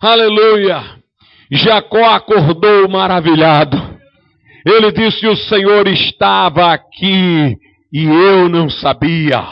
Aleluia. 0.00 0.82
Jacó 1.50 2.04
acordou 2.04 2.88
maravilhado. 2.88 3.76
Ele 4.66 4.90
disse: 4.90 5.26
O 5.26 5.36
Senhor 5.36 5.86
estava 5.86 6.72
aqui 6.72 7.56
e 7.92 8.04
eu 8.04 8.48
não 8.48 8.70
sabia. 8.70 9.44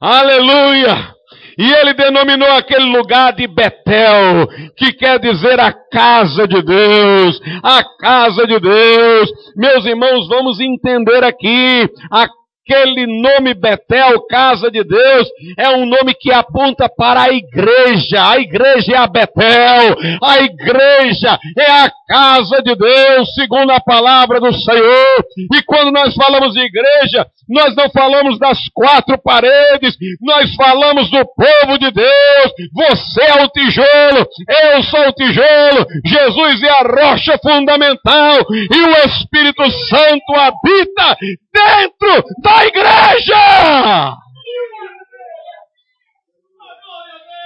Aleluia! 0.00 1.11
E 1.58 1.72
ele 1.72 1.94
denominou 1.94 2.50
aquele 2.52 2.96
lugar 2.96 3.32
de 3.34 3.46
Betel, 3.46 4.46
que 4.76 4.92
quer 4.92 5.18
dizer 5.18 5.60
a 5.60 5.72
casa 5.72 6.46
de 6.46 6.62
Deus, 6.62 7.40
a 7.62 7.82
casa 7.98 8.46
de 8.46 8.58
Deus. 8.58 9.30
Meus 9.56 9.84
irmãos, 9.84 10.28
vamos 10.28 10.60
entender 10.60 11.22
aqui, 11.24 11.88
a 12.10 12.26
Aquele 12.64 13.06
nome 13.20 13.54
Betel, 13.54 14.24
casa 14.28 14.70
de 14.70 14.84
Deus, 14.84 15.28
é 15.58 15.68
um 15.70 15.84
nome 15.84 16.14
que 16.14 16.32
aponta 16.32 16.88
para 16.88 17.22
a 17.22 17.32
igreja. 17.32 18.30
A 18.30 18.38
igreja 18.38 18.92
é 18.92 18.96
a 18.96 19.06
Betel. 19.08 19.96
A 20.22 20.38
igreja 20.38 21.38
é 21.58 21.70
a 21.70 21.90
casa 22.06 22.62
de 22.62 22.76
Deus, 22.76 23.34
segundo 23.34 23.72
a 23.72 23.80
palavra 23.80 24.38
do 24.38 24.52
Senhor. 24.54 25.24
E 25.52 25.62
quando 25.64 25.90
nós 25.90 26.14
falamos 26.14 26.54
de 26.54 26.60
igreja, 26.60 27.26
nós 27.48 27.74
não 27.74 27.90
falamos 27.90 28.38
das 28.38 28.58
quatro 28.72 29.20
paredes, 29.20 29.96
nós 30.20 30.54
falamos 30.54 31.10
do 31.10 31.24
povo 31.34 31.78
de 31.78 31.90
Deus. 31.90 32.52
Você 32.74 33.22
é 33.22 33.42
o 33.42 33.48
tijolo, 33.48 34.26
eu 34.48 34.82
sou 34.84 35.08
o 35.08 35.12
tijolo, 35.12 35.86
Jesus 36.06 36.62
é 36.62 36.70
a 36.70 36.82
rocha 36.82 37.38
fundamental 37.42 38.38
e 38.52 38.80
o 38.80 39.06
Espírito 39.06 39.68
Santo 39.88 40.32
habita 40.36 41.16
dentro 41.52 42.24
da 42.42 42.51
igreja. 42.66 44.16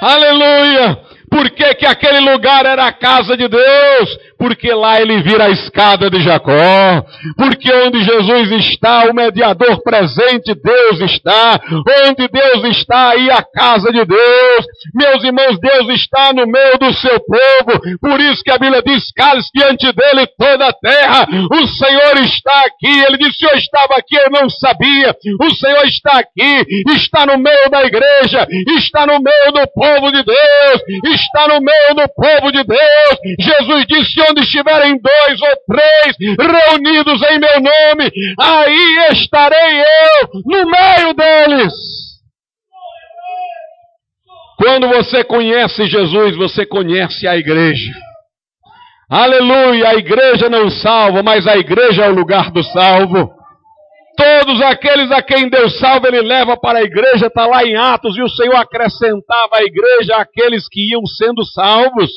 Aleluia! 0.01 1.01
Por 1.31 1.51
que, 1.51 1.75
que 1.75 1.87
aquele 1.87 2.21
lugar 2.21 2.67
era 2.67 2.87
a 2.87 2.93
casa 2.93 3.37
de 3.37 3.49
Deus? 3.49 4.19
Porque 4.39 4.73
lá 4.73 5.01
ele 5.01 5.23
vira 5.23 5.45
a 5.45 5.51
escada 5.51 6.11
de 6.11 6.21
Jacó, 6.21 7.05
porque 7.37 7.73
onde 7.73 8.03
Jesus 8.03 8.51
está, 8.53 9.11
o 9.11 9.15
mediador 9.15 9.83
presente, 9.83 10.55
Deus 10.55 11.01
está, 11.01 11.61
onde 12.07 12.29
Deus 12.29 12.65
está, 12.77 13.11
aí 13.11 13.31
a 13.31 13.43
casa 13.43 13.91
de 13.93 14.05
Deus, 14.05 14.67
meus 14.95 15.25
irmãos, 15.25 15.59
Deus 15.59 15.89
está 16.01 16.33
no 16.33 16.47
meio 16.47 16.79
do 16.79 16.93
seu 16.95 17.19
povo, 17.21 17.99
por 18.01 18.21
isso 18.21 18.43
que 18.43 18.51
a 18.51 18.59
Bíblia 18.59 18.83
diz, 18.83 19.11
cale-se 19.13 19.51
diante 19.55 19.91
dele 19.93 20.27
toda 20.39 20.69
a 20.69 20.73
terra, 20.73 21.27
o 21.51 21.67
Senhor 21.67 22.17
está 22.25 22.61
aqui, 22.67 23.05
ele 23.07 23.19
disse, 23.19 23.39
Senhor 23.39 23.57
estava 23.57 23.95
aqui, 23.97 24.17
eu 24.17 24.31
não 24.31 24.51
sabia, 24.51 25.17
o 25.41 25.55
Senhor 25.55 25.85
está 25.87 26.19
aqui, 26.19 26.67
está 26.95 27.27
no 27.27 27.39
meio 27.39 27.71
da 27.71 27.85
igreja, 27.85 28.47
está 28.77 29.07
no 29.07 29.21
meio 29.21 29.53
do 29.53 29.67
povo 29.73 30.13
de 30.13 30.23
Deus, 30.23 30.83
está 31.15 31.49
no 31.49 31.61
meio 31.61 31.95
do 31.95 32.09
povo 32.15 32.53
de 32.53 32.65
Deus, 32.65 33.19
Jesus 33.41 33.85
disse, 33.89 34.26
onde 34.31 34.43
estiverem 34.43 34.99
dois 34.99 35.41
ou 35.41 35.57
três 35.67 36.17
reunidos 36.39 37.23
em 37.23 37.39
meu 37.39 37.61
nome, 37.61 38.11
aí 38.41 39.09
estarei 39.13 39.81
eu 39.81 40.29
no 40.45 40.71
meio 40.71 41.15
deles. 41.15 41.73
Quando 44.59 44.89
você 44.89 45.23
conhece 45.23 45.85
Jesus, 45.85 46.37
você 46.37 46.65
conhece 46.65 47.27
a 47.27 47.37
igreja. 47.37 47.93
Aleluia, 49.09 49.91
a 49.91 49.95
igreja 49.95 50.49
não 50.49 50.69
salva, 50.69 51.23
mas 51.23 51.47
a 51.47 51.57
igreja 51.57 52.07
é 52.07 52.09
o 52.09 52.15
lugar 52.15 52.51
do 52.51 52.63
salvo. 52.65 53.31
Todos 54.17 54.63
aqueles 54.63 55.11
a 55.13 55.23
quem 55.23 55.49
Deus 55.51 55.79
salva, 55.79 56.09
Ele 56.09 56.23
leva 56.23 56.57
para 56.57 56.79
a 56.79 56.83
igreja, 56.83 57.27
está 57.27 57.47
lá 57.47 57.63
em 57.65 57.77
Atos, 57.77 58.17
e 58.17 58.23
o 58.23 58.29
Senhor 58.29 58.57
acrescentava 58.57 59.57
à 59.57 59.63
igreja 59.63 60.17
aqueles 60.17 60.67
que 60.69 60.91
iam 60.91 61.05
sendo 61.07 61.45
salvos. 61.45 62.11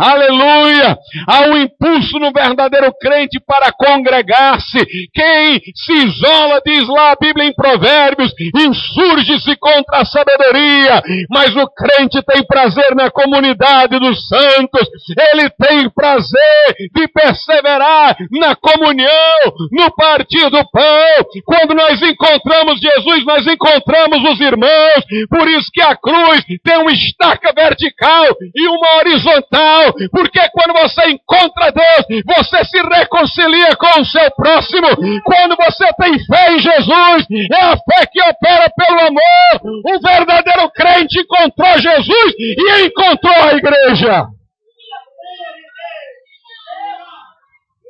Aleluia! 0.00 0.96
Há 1.28 1.40
um 1.42 1.58
impulso 1.58 2.18
no 2.18 2.32
verdadeiro 2.32 2.90
crente 2.98 3.38
para 3.46 3.70
congregar-se. 3.70 4.78
Quem 5.12 5.60
se 5.74 5.92
isola, 5.92 6.62
diz 6.64 6.88
lá 6.88 7.12
a 7.12 7.16
Bíblia 7.20 7.46
em 7.46 7.54
Provérbios, 7.54 8.32
insurge-se 8.56 9.54
contra 9.56 9.98
a 9.98 10.04
sabedoria. 10.06 11.02
Mas 11.28 11.54
o 11.54 11.68
crente 11.68 12.22
tem 12.22 12.42
prazer 12.46 12.94
na 12.94 13.10
comunidade 13.10 13.98
dos 13.98 14.26
santos. 14.26 14.88
Ele 15.34 15.50
tem 15.50 15.90
prazer 15.90 16.88
de 16.94 17.06
perseverar 17.08 18.16
na 18.30 18.56
comunhão, 18.56 19.52
no 19.70 19.94
partir 19.94 20.48
do 20.48 20.64
pão. 20.70 21.26
Quando 21.44 21.74
nós 21.74 22.00
encontramos 22.00 22.80
Jesus, 22.80 23.24
nós 23.26 23.46
encontramos 23.46 24.32
os 24.32 24.40
irmãos. 24.40 25.04
Por 25.28 25.46
isso 25.46 25.68
que 25.70 25.82
a 25.82 25.94
cruz 25.94 26.42
tem 26.64 26.78
uma 26.78 26.92
estaca 26.92 27.52
vertical 27.52 28.24
e 28.56 28.66
uma 28.66 28.96
horizontal 28.96 29.89
porque 30.10 30.40
quando 30.50 30.72
você 30.72 31.10
encontra 31.10 31.72
Deus, 31.72 32.22
você 32.24 32.64
se 32.64 32.80
reconcilia 32.82 33.76
com 33.76 34.00
o 34.00 34.04
seu 34.04 34.30
próximo. 34.32 34.88
Quando 35.24 35.56
você 35.56 35.86
tem 36.00 36.18
fé 36.24 36.52
em 36.52 36.58
Jesus, 36.58 37.26
é 37.52 37.64
a 37.64 37.76
fé 37.76 38.06
que 38.10 38.20
opera 38.22 38.70
pelo 38.76 39.00
amor. 39.00 39.82
O 39.84 40.00
verdadeiro 40.00 40.70
crente 40.70 41.20
encontrou 41.20 41.78
Jesus 41.78 42.34
e 42.38 42.86
encontrou 42.86 43.34
a 43.34 43.54
igreja. 43.54 44.26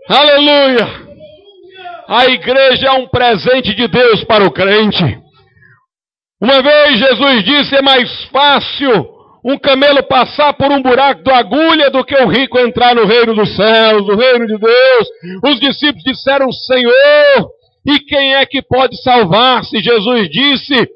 Aleluia! 0.09 1.11
A 2.09 2.27
igreja 2.27 2.89
é 2.89 2.93
um 2.93 3.07
presente 3.07 3.73
de 3.75 3.87
Deus 3.87 4.25
para 4.25 4.45
o 4.45 4.51
crente. 4.51 5.19
Uma 6.41 6.61
vez 6.61 6.99
Jesus 6.99 7.45
disse: 7.45 7.77
é 7.77 7.83
mais 7.83 8.25
fácil 8.25 9.20
um 9.45 9.59
camelo 9.59 10.03
passar 10.03 10.53
por 10.55 10.71
um 10.71 10.83
buraco 10.83 11.23
da 11.23 11.39
agulha 11.39 11.91
do 11.91 12.05
que 12.05 12.15
o 12.15 12.29
rico 12.29 12.59
entrar 12.59 12.95
no 12.95 13.07
reino 13.07 13.35
dos 13.35 13.55
céus, 13.57 14.07
no 14.07 14.17
reino 14.17 14.47
de 14.47 14.59
Deus. 14.59 15.09
Os 15.45 15.61
discípulos 15.61 16.05
disseram, 16.05 16.51
Senhor, 16.53 17.51
e 17.87 17.99
quem 18.01 18.35
é 18.35 18.45
que 18.45 18.61
pode 18.61 19.01
salvar-se? 19.03 19.81
Jesus 19.81 20.29
disse, 20.31 20.89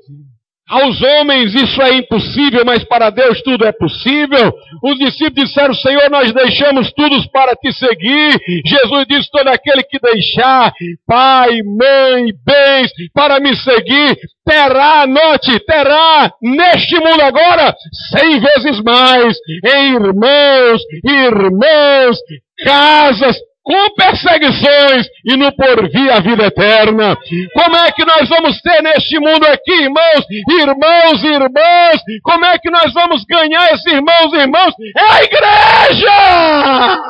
aos 0.68 1.00
homens 1.02 1.54
isso 1.54 1.82
é 1.82 1.94
impossível, 1.96 2.64
mas 2.64 2.82
para 2.84 3.10
Deus 3.10 3.42
tudo 3.42 3.66
é 3.66 3.72
possível. 3.72 4.52
Os 4.82 4.98
discípulos 4.98 5.46
disseram, 5.46 5.74
Senhor, 5.74 6.10
nós 6.10 6.32
deixamos 6.32 6.90
tudo 6.92 7.16
para 7.30 7.54
te 7.54 7.72
seguir. 7.72 8.40
Jesus 8.66 9.04
disse, 9.08 9.30
todo 9.30 9.48
aquele 9.48 9.82
que 9.82 9.98
deixar 9.98 10.72
pai, 11.06 11.58
mãe, 11.62 12.32
bens 12.44 12.90
para 13.12 13.38
me 13.40 13.54
seguir, 13.56 14.16
terá, 14.44 15.06
note, 15.06 15.58
terá 15.66 16.32
neste 16.42 16.94
mundo 16.96 17.22
agora 17.22 17.74
cem 18.10 18.40
vezes 18.40 18.80
mais 18.82 19.36
em 19.64 19.94
irmãos, 19.94 20.80
irmãs, 21.04 22.18
casas, 22.64 23.36
com 23.64 23.94
perseguições 23.94 25.06
e 25.24 25.36
no 25.36 25.50
porvir 25.56 26.12
a 26.12 26.20
vida 26.20 26.44
eterna. 26.46 27.16
Como 27.54 27.76
é 27.76 27.90
que 27.90 28.04
nós 28.04 28.28
vamos 28.28 28.60
ter 28.60 28.82
neste 28.82 29.18
mundo 29.18 29.46
aqui, 29.46 29.72
irmãos, 29.72 30.26
irmãos, 30.50 31.24
irmãs? 31.24 32.02
Como 32.22 32.44
é 32.44 32.58
que 32.58 32.70
nós 32.70 32.92
vamos 32.92 33.24
ganhar 33.24 33.72
esses 33.72 33.86
irmãos, 33.86 34.32
irmãos? 34.34 34.74
É 34.96 35.00
a 35.00 35.24
igreja! 35.24 37.00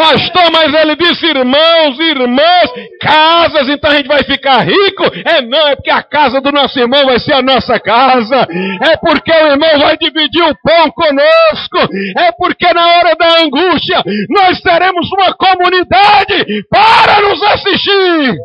Pastor, 0.00 0.50
mas 0.50 0.72
ele 0.72 0.96
disse 0.96 1.26
irmãos, 1.26 1.98
irmãs, 1.98 2.70
casas, 3.02 3.68
então 3.68 3.90
a 3.90 3.96
gente 3.96 4.08
vai 4.08 4.24
ficar 4.24 4.60
rico? 4.60 5.04
É 5.26 5.42
não, 5.42 5.68
é 5.68 5.76
porque 5.76 5.90
a 5.90 6.02
casa 6.02 6.40
do 6.40 6.50
nosso 6.50 6.78
irmão 6.78 7.04
vai 7.04 7.18
ser 7.18 7.34
a 7.34 7.42
nossa 7.42 7.78
casa. 7.78 8.48
É 8.80 8.96
porque 8.96 9.30
o 9.30 9.46
irmão 9.48 9.78
vai 9.78 9.98
dividir 9.98 10.42
o 10.42 10.56
pão 10.62 10.90
conosco. 10.92 11.94
É 12.16 12.32
porque 12.32 12.72
na 12.72 12.86
hora 12.94 13.14
da 13.14 13.42
angústia 13.42 14.02
nós 14.30 14.58
teremos 14.62 15.06
uma 15.12 15.34
comunidade 15.34 16.64
para 16.70 17.20
nos 17.20 17.42
assistir. 17.42 18.38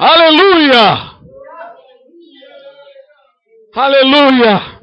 Aleluia! 0.00 1.18
Aleluia! 3.76 4.77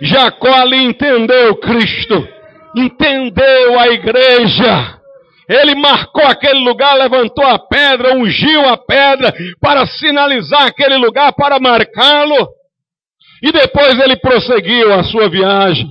Jacó 0.00 0.52
ali 0.52 0.84
entendeu 0.84 1.56
Cristo, 1.56 2.26
entendeu 2.76 3.78
a 3.78 3.88
igreja. 3.88 4.96
Ele 5.48 5.74
marcou 5.76 6.24
aquele 6.24 6.58
lugar, 6.60 6.94
levantou 6.94 7.46
a 7.46 7.58
pedra, 7.58 8.16
ungiu 8.16 8.68
a 8.68 8.76
pedra 8.76 9.32
para 9.60 9.86
sinalizar 9.86 10.66
aquele 10.66 10.96
lugar, 10.96 11.32
para 11.34 11.60
marcá-lo. 11.60 12.48
E 13.42 13.52
depois 13.52 13.98
ele 14.00 14.16
prosseguiu 14.16 14.92
a 14.92 15.04
sua 15.04 15.28
viagem. 15.28 15.88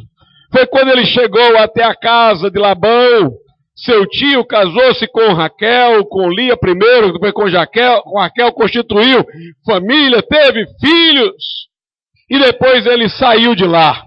Foi 0.51 0.65
quando 0.67 0.89
ele 0.89 1.05
chegou 1.05 1.57
até 1.57 1.83
a 1.83 1.95
casa 1.95 2.51
de 2.51 2.59
Labão. 2.59 3.31
Seu 3.75 4.05
tio 4.07 4.45
casou-se 4.45 5.05
com 5.07 5.33
Raquel, 5.33 6.05
com 6.05 6.29
Lia 6.29 6.55
primeiro, 6.55 7.11
depois 7.11 7.33
com 7.33 7.49
Jaquel, 7.49 8.01
com 8.03 8.19
Raquel 8.19 8.51
constituiu 8.53 9.25
família, 9.65 10.21
teve 10.21 10.65
filhos. 10.79 11.64
E 12.29 12.39
depois 12.39 12.85
ele 12.85 13.07
saiu 13.09 13.55
de 13.55 13.65
lá. 13.65 14.01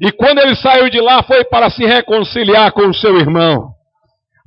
E 0.00 0.12
quando 0.12 0.38
ele 0.38 0.54
saiu 0.54 0.88
de 0.88 1.00
lá, 1.00 1.22
foi 1.22 1.44
para 1.44 1.70
se 1.70 1.84
reconciliar 1.84 2.70
com 2.72 2.88
o 2.88 2.94
seu 2.94 3.16
irmão. 3.18 3.70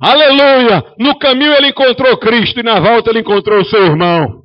Aleluia! 0.00 0.82
No 0.98 1.18
caminho 1.18 1.54
ele 1.54 1.68
encontrou 1.68 2.16
Cristo 2.16 2.58
e 2.60 2.62
na 2.62 2.80
volta 2.80 3.10
ele 3.10 3.20
encontrou 3.20 3.60
o 3.60 3.64
seu 3.64 3.84
irmão. 3.84 4.42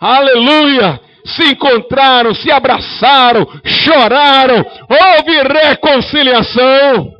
Aleluia! 0.00 1.00
Se 1.26 1.52
encontraram, 1.52 2.34
se 2.34 2.50
abraçaram, 2.52 3.46
choraram, 3.64 4.64
houve 4.88 5.42
reconciliação. 5.42 7.10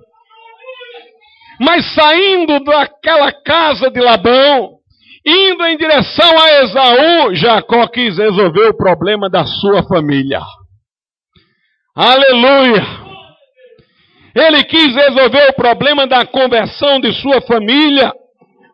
Mas 1.58 1.94
saindo 1.94 2.62
daquela 2.64 3.32
casa 3.32 3.90
de 3.90 4.00
Labão, 4.00 4.73
indo 5.24 5.64
em 5.64 5.76
direção 5.76 6.38
a 6.38 6.62
Esaú, 6.62 7.34
Jacó 7.34 7.86
quis 7.88 8.18
resolver 8.18 8.68
o 8.68 8.76
problema 8.76 9.30
da 9.30 9.46
sua 9.46 9.82
família. 9.82 10.40
Aleluia! 11.96 13.04
Ele 14.34 14.64
quis 14.64 14.94
resolver 14.94 15.50
o 15.50 15.54
problema 15.54 16.06
da 16.06 16.26
conversão 16.26 17.00
de 17.00 17.12
sua 17.12 17.40
família, 17.42 18.12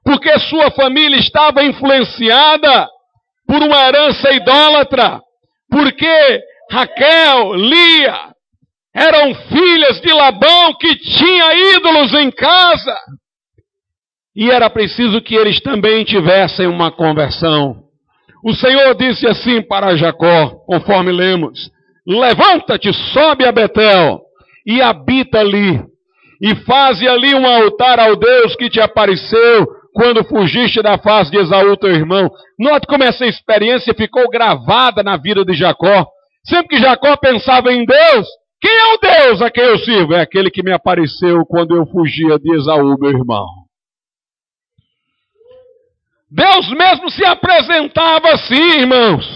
porque 0.04 0.38
sua 0.40 0.70
família 0.70 1.18
estava 1.18 1.62
influenciada 1.62 2.88
por 3.46 3.62
uma 3.62 3.86
herança 3.86 4.32
idólatra, 4.32 5.20
porque 5.70 6.40
Raquel, 6.70 7.54
Lia, 7.54 8.30
eram 8.94 9.34
filhas 9.34 10.00
de 10.00 10.12
Labão 10.12 10.74
que 10.78 10.96
tinha 10.96 11.76
ídolos 11.76 12.14
em 12.14 12.30
casa. 12.30 12.96
E 14.34 14.50
era 14.50 14.70
preciso 14.70 15.20
que 15.20 15.34
eles 15.34 15.60
também 15.60 16.04
tivessem 16.04 16.66
uma 16.66 16.90
conversão. 16.90 17.76
O 18.44 18.54
Senhor 18.54 18.94
disse 18.94 19.26
assim 19.26 19.60
para 19.60 19.96
Jacó, 19.96 20.50
conforme 20.66 21.12
lemos: 21.12 21.70
Levanta-te, 22.06 22.92
sobe 23.12 23.44
a 23.44 23.52
Betel 23.52 24.20
e 24.66 24.80
habita 24.80 25.40
ali. 25.40 25.82
E 26.40 26.54
faze 26.64 27.06
ali 27.06 27.34
um 27.34 27.46
altar 27.46 28.00
ao 28.00 28.16
Deus 28.16 28.56
que 28.56 28.70
te 28.70 28.80
apareceu 28.80 29.66
quando 29.92 30.24
fugiste 30.24 30.80
da 30.80 30.96
face 30.96 31.30
de 31.30 31.38
Esaú, 31.38 31.76
teu 31.76 31.90
irmão. 31.90 32.30
Note 32.58 32.86
como 32.86 33.04
essa 33.04 33.26
experiência 33.26 33.92
ficou 33.92 34.28
gravada 34.30 35.02
na 35.02 35.16
vida 35.16 35.44
de 35.44 35.52
Jacó. 35.52 36.06
Sempre 36.44 36.68
que 36.68 36.82
Jacó 36.82 37.16
pensava 37.16 37.70
em 37.72 37.84
Deus, 37.84 38.26
quem 38.62 38.70
é 38.70 38.94
o 38.94 38.98
Deus 38.98 39.42
a 39.42 39.50
quem 39.50 39.64
eu 39.64 39.78
sirvo? 39.78 40.14
É 40.14 40.20
aquele 40.20 40.50
que 40.50 40.62
me 40.62 40.72
apareceu 40.72 41.44
quando 41.46 41.76
eu 41.76 41.84
fugia 41.86 42.38
de 42.38 42.54
Esaú, 42.56 42.96
meu 42.98 43.10
irmão. 43.10 43.44
Deus 46.30 46.68
mesmo 46.70 47.10
se 47.10 47.24
apresentava 47.24 48.30
assim, 48.32 48.80
irmãos. 48.80 49.26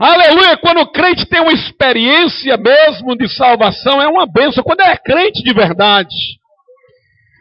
Aleluia! 0.00 0.56
Quando 0.56 0.80
o 0.80 0.90
crente 0.90 1.26
tem 1.26 1.40
uma 1.40 1.52
experiência 1.52 2.56
mesmo 2.56 3.16
de 3.16 3.28
salvação, 3.28 4.00
é 4.00 4.08
uma 4.08 4.26
bênção. 4.26 4.64
Quando 4.64 4.80
é 4.80 4.96
crente 4.96 5.42
de 5.42 5.52
verdade. 5.52 6.14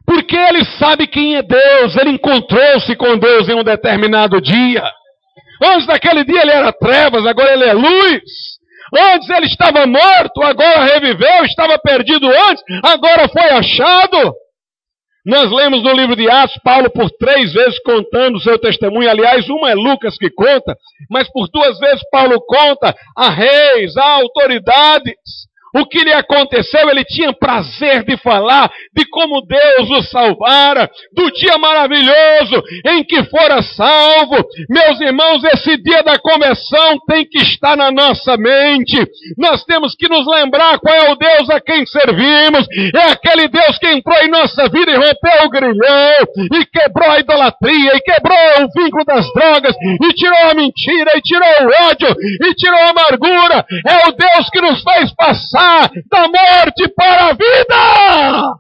Porque 0.06 0.36
ele 0.36 0.65
sabe 0.77 1.08
quem 1.08 1.38
é 1.38 1.41
Deus, 1.41 1.95
ele 1.95 2.12
encontrou-se 2.12 2.93
com 2.95 3.17
Deus 3.17 3.47
em 3.47 3.56
um 3.56 3.63
determinado 3.63 4.41
dia. 4.41 4.84
Antes 5.63 5.88
daquele 5.88 6.25
dia 6.25 6.41
ele 6.41 6.51
era 6.51 6.73
trevas, 6.73 7.25
agora 7.25 7.53
ele 7.53 7.63
é 7.63 7.73
luz. 7.73 8.21
Antes 8.95 9.29
ele 9.29 9.47
estava 9.47 9.88
morto, 9.88 10.43
agora 10.43 10.84
reviveu, 10.84 11.45
estava 11.45 11.79
perdido 11.79 12.27
antes, 12.27 12.63
agora 12.84 13.27
foi 13.29 13.49
achado. 13.49 14.34
Nós 15.25 15.49
lemos 15.51 15.81
no 15.81 15.93
livro 15.93 16.15
de 16.17 16.29
Atos, 16.29 16.59
Paulo 16.63 16.89
por 16.91 17.09
três 17.12 17.53
vezes 17.53 17.79
contando 17.83 18.36
o 18.36 18.41
seu 18.41 18.59
testemunho. 18.59 19.09
Aliás, 19.09 19.47
uma 19.49 19.71
é 19.71 19.73
Lucas 19.73 20.17
que 20.17 20.29
conta, 20.29 20.75
mas 21.09 21.31
por 21.31 21.47
duas 21.49 21.79
vezes 21.79 22.01
Paulo 22.12 22.41
conta 22.41 22.93
a 23.15 23.29
reis, 23.29 23.95
a 23.95 24.05
autoridades, 24.15 25.15
o 25.73 25.86
que 25.88 26.03
lhe 26.03 26.13
aconteceu, 26.13 26.88
ele 26.89 27.03
tinha 27.03 27.33
prazer 27.33 28.03
de 28.03 28.15
falar 28.17 28.71
de 28.95 29.05
como 29.09 29.41
Deus 29.41 29.89
o 29.89 30.01
salvara, 30.03 30.89
do 31.13 31.31
dia 31.31 31.57
maravilhoso 31.57 32.63
em 32.86 33.03
que 33.03 33.23
fora 33.23 33.62
salvo. 33.63 34.45
Meus 34.69 35.01
irmãos, 35.01 35.43
esse 35.45 35.75
dia 35.77 36.03
da 36.03 36.19
conversão 36.19 36.99
tem 37.07 37.25
que 37.25 37.39
estar 37.39 37.75
na 37.75 37.91
nossa 37.91 38.38
mente. 38.38 38.97
Nós 39.38 39.63
temos 39.65 39.95
que 39.95 40.07
nos 40.07 40.27
lembrar 40.27 40.77
qual 40.79 40.95
é 40.95 41.12
o 41.12 41.15
Deus 41.15 41.49
a 41.49 41.59
quem 41.59 41.86
servimos. 41.88 42.67
É 42.95 43.12
aquele 43.12 43.47
Deus 43.47 43.77
que 43.79 43.88
entrou 43.88 44.17
em 44.23 44.29
nossa 44.29 44.69
vida 44.69 44.91
e 44.91 44.95
rompeu 44.95 45.45
o 45.45 45.49
grilhão, 45.49 46.27
e 46.53 46.65
quebrou 46.65 47.09
a 47.09 47.19
idolatria, 47.19 47.95
e 47.95 48.01
quebrou 48.01 48.38
o 48.62 48.79
vínculo 48.79 49.05
das 49.05 49.25
drogas, 49.33 49.75
e 50.01 50.13
tirou 50.13 50.51
a 50.51 50.53
mentira, 50.53 51.12
e 51.15 51.21
tirou 51.21 51.47
o 51.47 51.89
ódio, 51.89 52.15
e 52.43 52.53
tirou 52.53 52.79
a 52.79 52.89
amargura. 52.89 53.65
É 53.88 54.07
o 54.07 54.12
Deus 54.12 54.49
que 54.51 54.62
nos 54.62 54.83
fez 54.83 55.13
passar 55.15 55.62
da 56.10 56.28
morte 56.28 56.88
para 56.95 57.28
a 57.28 57.34
vida. 57.34 58.54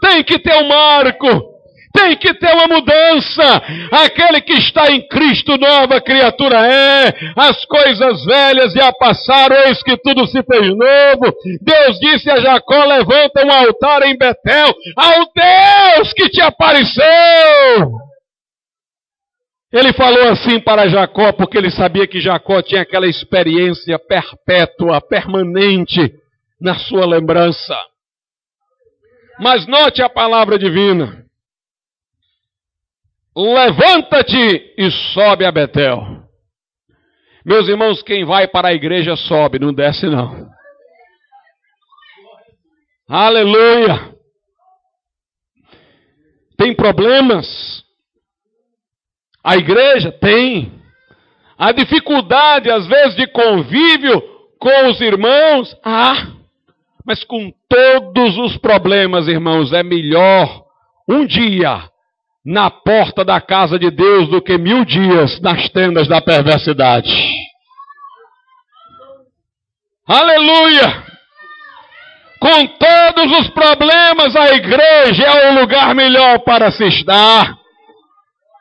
Tem 0.00 0.22
que 0.22 0.38
ter 0.38 0.54
um 0.56 0.68
marco. 0.68 1.58
Tem 1.92 2.16
que 2.16 2.32
ter 2.34 2.52
uma 2.54 2.66
mudança. 2.68 3.62
Aquele 3.90 4.40
que 4.40 4.52
está 4.52 4.90
em 4.92 5.06
Cristo, 5.08 5.58
nova 5.58 6.00
criatura 6.00 6.66
é. 6.66 7.12
As 7.36 7.64
coisas 7.64 8.24
velhas 8.24 8.72
já 8.72 8.92
passaram, 8.92 9.56
eis 9.66 9.82
que 9.82 9.96
tudo 9.96 10.26
se 10.26 10.42
fez 10.42 10.68
novo. 10.68 11.34
Deus 11.60 11.98
disse 11.98 12.30
a 12.30 12.40
Jacó: 12.40 12.84
levanta 12.84 13.44
um 13.44 13.52
altar 13.52 14.02
em 14.02 14.16
Betel 14.16 14.72
ao 14.96 15.26
Deus 15.34 16.12
que 16.12 16.28
te 16.28 16.40
apareceu. 16.40 18.07
Ele 19.72 19.92
falou 19.92 20.28
assim 20.30 20.58
para 20.60 20.88
Jacó, 20.88 21.32
porque 21.32 21.58
ele 21.58 21.70
sabia 21.70 22.06
que 22.06 22.20
Jacó 22.20 22.62
tinha 22.62 22.82
aquela 22.82 23.06
experiência 23.06 23.98
perpétua, 23.98 25.00
permanente 25.00 26.14
na 26.60 26.78
sua 26.78 27.06
lembrança. 27.06 27.76
Mas 29.38 29.66
note 29.66 30.02
a 30.02 30.08
palavra 30.08 30.58
divina. 30.58 31.24
Levanta-te 33.36 34.74
e 34.76 34.90
sobe 35.12 35.44
a 35.44 35.52
Betel. 35.52 36.26
Meus 37.44 37.68
irmãos, 37.68 38.02
quem 38.02 38.24
vai 38.24 38.48
para 38.48 38.68
a 38.68 38.74
igreja 38.74 39.16
sobe, 39.16 39.58
não 39.58 39.72
desce 39.72 40.06
não. 40.06 40.50
Aleluia. 43.08 44.14
Tem 46.56 46.74
problemas? 46.74 47.84
A 49.48 49.56
igreja 49.56 50.12
tem. 50.12 50.70
A 51.58 51.72
dificuldade, 51.72 52.70
às 52.70 52.86
vezes, 52.86 53.16
de 53.16 53.26
convívio 53.28 54.22
com 54.58 54.90
os 54.90 55.00
irmãos, 55.00 55.74
ah, 55.82 56.26
mas 57.02 57.24
com 57.24 57.50
todos 57.66 58.36
os 58.36 58.58
problemas, 58.58 59.26
irmãos, 59.26 59.72
é 59.72 59.82
melhor 59.82 60.64
um 61.08 61.24
dia 61.24 61.82
na 62.44 62.70
porta 62.70 63.24
da 63.24 63.40
casa 63.40 63.78
de 63.78 63.90
Deus 63.90 64.28
do 64.28 64.42
que 64.42 64.58
mil 64.58 64.84
dias 64.84 65.40
nas 65.40 65.66
tendas 65.70 66.06
da 66.06 66.20
perversidade. 66.20 67.10
Aleluia! 70.06 71.04
Com 72.38 72.66
todos 72.66 73.32
os 73.40 73.48
problemas, 73.48 74.36
a 74.36 74.54
igreja 74.54 75.22
é 75.22 75.50
o 75.52 75.60
lugar 75.60 75.94
melhor 75.94 76.40
para 76.40 76.70
se 76.70 76.84
estar. 76.84 77.56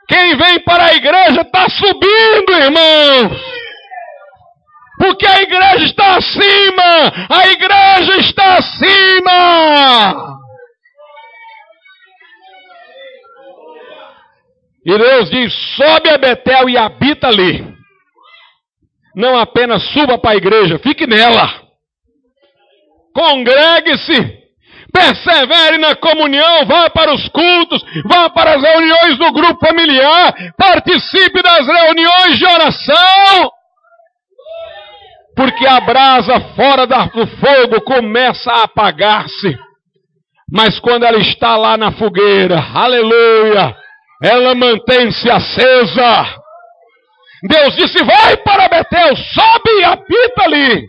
Quem 0.07 0.37
vem 0.37 0.63
para 0.63 0.85
a 0.85 0.93
igreja 0.93 1.41
está 1.41 1.67
subindo, 1.69 2.51
irmãos. 2.53 3.57
Porque 4.97 5.27
a 5.27 5.41
igreja 5.41 5.85
está 5.85 6.15
acima. 6.15 7.27
A 7.29 7.47
igreja 7.49 8.17
está 8.19 8.57
acima. 8.57 10.37
E 14.85 14.97
Deus 14.97 15.29
diz: 15.29 15.53
sobe 15.75 16.09
a 16.09 16.17
Betel 16.17 16.69
e 16.69 16.77
habita 16.77 17.27
ali. 17.27 17.75
Não 19.13 19.37
apenas 19.37 19.83
suba 19.91 20.17
para 20.17 20.31
a 20.31 20.37
igreja, 20.37 20.79
fique 20.79 21.05
nela. 21.05 21.67
Congregue-se 23.13 24.46
persevere 24.91 25.77
na 25.77 25.95
comunhão, 25.95 26.65
vá 26.65 26.89
para 26.89 27.13
os 27.13 27.27
cultos, 27.29 27.83
vá 28.05 28.29
para 28.29 28.55
as 28.55 28.61
reuniões 28.61 29.17
do 29.17 29.31
grupo 29.31 29.65
familiar, 29.65 30.33
participe 30.57 31.41
das 31.41 31.65
reuniões 31.65 32.37
de 32.37 32.45
oração. 32.45 33.51
Porque 35.35 35.67
a 35.67 35.79
brasa 35.81 36.39
fora 36.55 36.87
do 36.87 37.27
fogo 37.27 37.81
começa 37.81 38.51
a 38.51 38.63
apagar-se. 38.63 39.57
Mas 40.51 40.79
quando 40.79 41.03
ela 41.03 41.19
está 41.19 41.57
lá 41.57 41.77
na 41.77 41.91
fogueira, 41.91 42.57
aleluia, 42.73 43.75
ela 44.23 44.55
mantém-se 44.55 45.29
acesa. 45.29 46.41
Deus 47.43 47.75
disse: 47.75 48.03
vai 48.03 48.37
para 48.37 48.67
Betel, 48.67 49.15
sobe 49.15 49.69
e 49.79 49.83
habita 49.83 50.43
ali. 50.43 50.87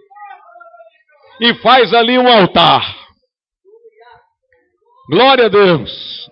E 1.41 1.55
faz 1.57 1.93
ali 1.93 2.19
um 2.19 2.27
altar. 2.27 2.98
Glória 5.09 5.47
a 5.47 5.49
Deus. 5.49 6.29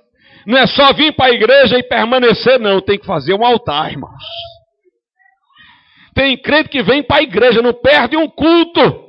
Não 0.46 0.58
é 0.58 0.66
só 0.66 0.92
vir 0.92 1.14
para 1.14 1.26
a 1.26 1.34
igreja 1.34 1.78
e 1.78 1.82
permanecer, 1.82 2.60
não. 2.60 2.80
Tem 2.80 2.98
que 2.98 3.06
fazer 3.06 3.34
um 3.34 3.44
altar, 3.44 3.90
irmãos. 3.90 4.22
Tem 6.14 6.36
crente 6.40 6.68
que 6.68 6.82
vem 6.82 7.02
para 7.02 7.18
a 7.18 7.22
igreja, 7.22 7.60
não 7.60 7.74
perde 7.74 8.16
um 8.16 8.28
culto. 8.28 9.04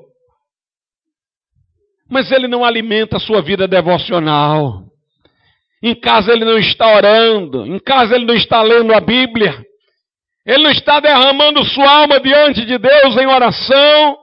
Mas 2.10 2.32
ele 2.32 2.48
não 2.48 2.66
alimenta 2.66 3.18
a 3.18 3.20
sua 3.20 3.42
vida 3.42 3.68
devocional. 3.68 4.84
Em 5.84 5.94
casa 5.94 6.32
ele 6.32 6.44
não 6.44 6.58
está 6.58 6.96
orando. 6.96 7.66
Em 7.66 7.80
casa 7.80 8.16
ele 8.16 8.26
não 8.26 8.34
está 8.34 8.62
lendo 8.62 8.94
a 8.94 9.00
Bíblia. 9.00 9.64
Ele 10.46 10.64
não 10.64 10.72
está 10.72 11.00
derramando 11.00 11.64
sua 11.66 12.02
alma 12.02 12.20
diante 12.20 12.66
de 12.66 12.78
Deus 12.78 13.16
em 13.18 13.28
oração. 13.28 14.18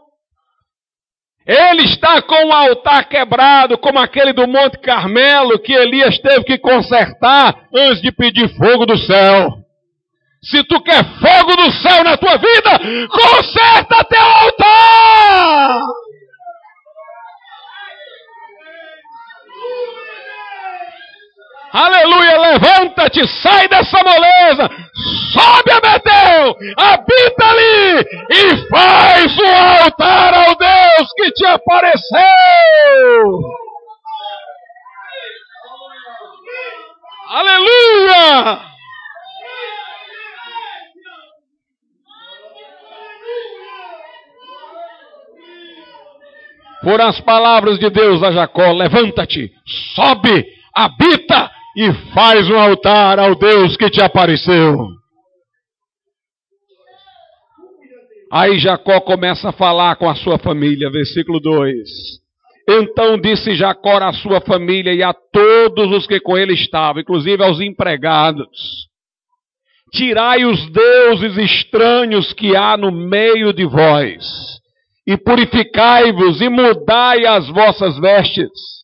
Ele 1.47 1.83
está 1.85 2.23
com 2.23 2.47
o 2.47 2.53
altar 2.53 3.07
quebrado, 3.07 3.77
como 3.77 3.99
aquele 3.99 4.33
do 4.33 4.49
Monte 4.49 4.79
Carmelo 4.79 5.59
que 5.59 5.75
Elias 5.75 6.19
teve 6.19 6.43
que 6.45 6.59
consertar 6.59 7.55
antes 7.75 8.01
de 8.01 8.11
pedir 8.11 8.49
fogo 8.57 8.87
do 8.87 8.97
céu. 8.97 9.51
Se 10.43 10.65
tu 10.65 10.81
quer 10.83 11.05
fogo 11.05 11.57
do 11.57 11.71
céu 11.73 12.03
na 12.03 12.17
tua 12.17 12.39
vida, 12.39 13.09
conserta 13.11 14.05
teu 14.05 14.23
altar! 14.23 15.81
Aleluia, 21.75 22.39
levanta-te, 22.39 23.27
sai 23.43 23.69
dessa 23.69 23.99
moleza, 24.03 24.71
sobe 25.33 25.73
a 25.73 25.81
Betel, 25.81 26.57
habita 26.77 27.47
ali 27.47 28.07
e 28.31 28.69
faz 28.69 29.37
o 29.37 29.83
altar 29.83 30.35
ao 30.35 30.55
Deus 30.57 30.74
que 31.17 31.31
te 31.33 31.47
apareceu. 31.47 32.23
Aleluia! 37.31 38.61
Por 46.83 47.01
as 47.01 47.19
palavras 47.21 47.79
de 47.79 47.89
Deus 47.89 48.23
a 48.23 48.31
Jacó, 48.31 48.73
levanta-te, 48.73 49.51
sobe, 49.95 50.47
habita 50.75 51.51
e 51.77 51.93
faz 52.13 52.49
um 52.51 52.59
altar 52.59 53.19
ao 53.19 53.35
Deus 53.35 53.77
que 53.77 53.89
te 53.89 54.03
apareceu. 54.03 55.04
Aí 58.35 58.59
Jacó 58.59 59.01
começa 59.01 59.51
a 59.51 59.53
falar 59.53 59.95
com 59.97 60.09
a 60.09 60.15
sua 60.17 60.39
família, 60.39 60.91
versículo 60.91 61.39
2. 61.39 61.89
Então 62.69 63.17
disse 63.19 63.55
Jacó 63.55 63.99
à 63.99 64.13
sua 64.13 64.41
família 64.41 64.93
e 64.93 65.03
a 65.03 65.13
todos 65.13 65.93
os 65.93 66.07
que 66.07 66.19
com 66.19 66.37
ele 66.37 66.55
estavam, 66.55 67.01
inclusive 67.01 67.45
aos 67.45 67.61
empregados: 67.61 68.89
Tirai 69.93 70.45
os 70.45 70.69
deuses 70.71 71.37
estranhos 71.37 72.33
que 72.33 72.57
há 72.57 72.77
no 72.77 72.91
meio 72.91 73.53
de 73.53 73.65
vós, 73.65 74.25
e 75.07 75.17
purificai-vos 75.17 76.41
e 76.41 76.49
mudai 76.49 77.27
as 77.27 77.49
vossas 77.49 77.97
vestes 78.01 78.75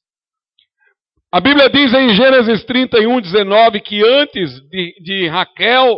a 1.33 1.39
Bíblia 1.39 1.71
diz 1.71 1.95
em 1.95 2.13
Gênesis 2.13 2.65
31, 2.65 3.21
19 3.21 3.81
que 3.83 4.03
antes 4.03 4.51
de, 4.69 4.95
de 5.01 5.29
Raquel 5.29 5.97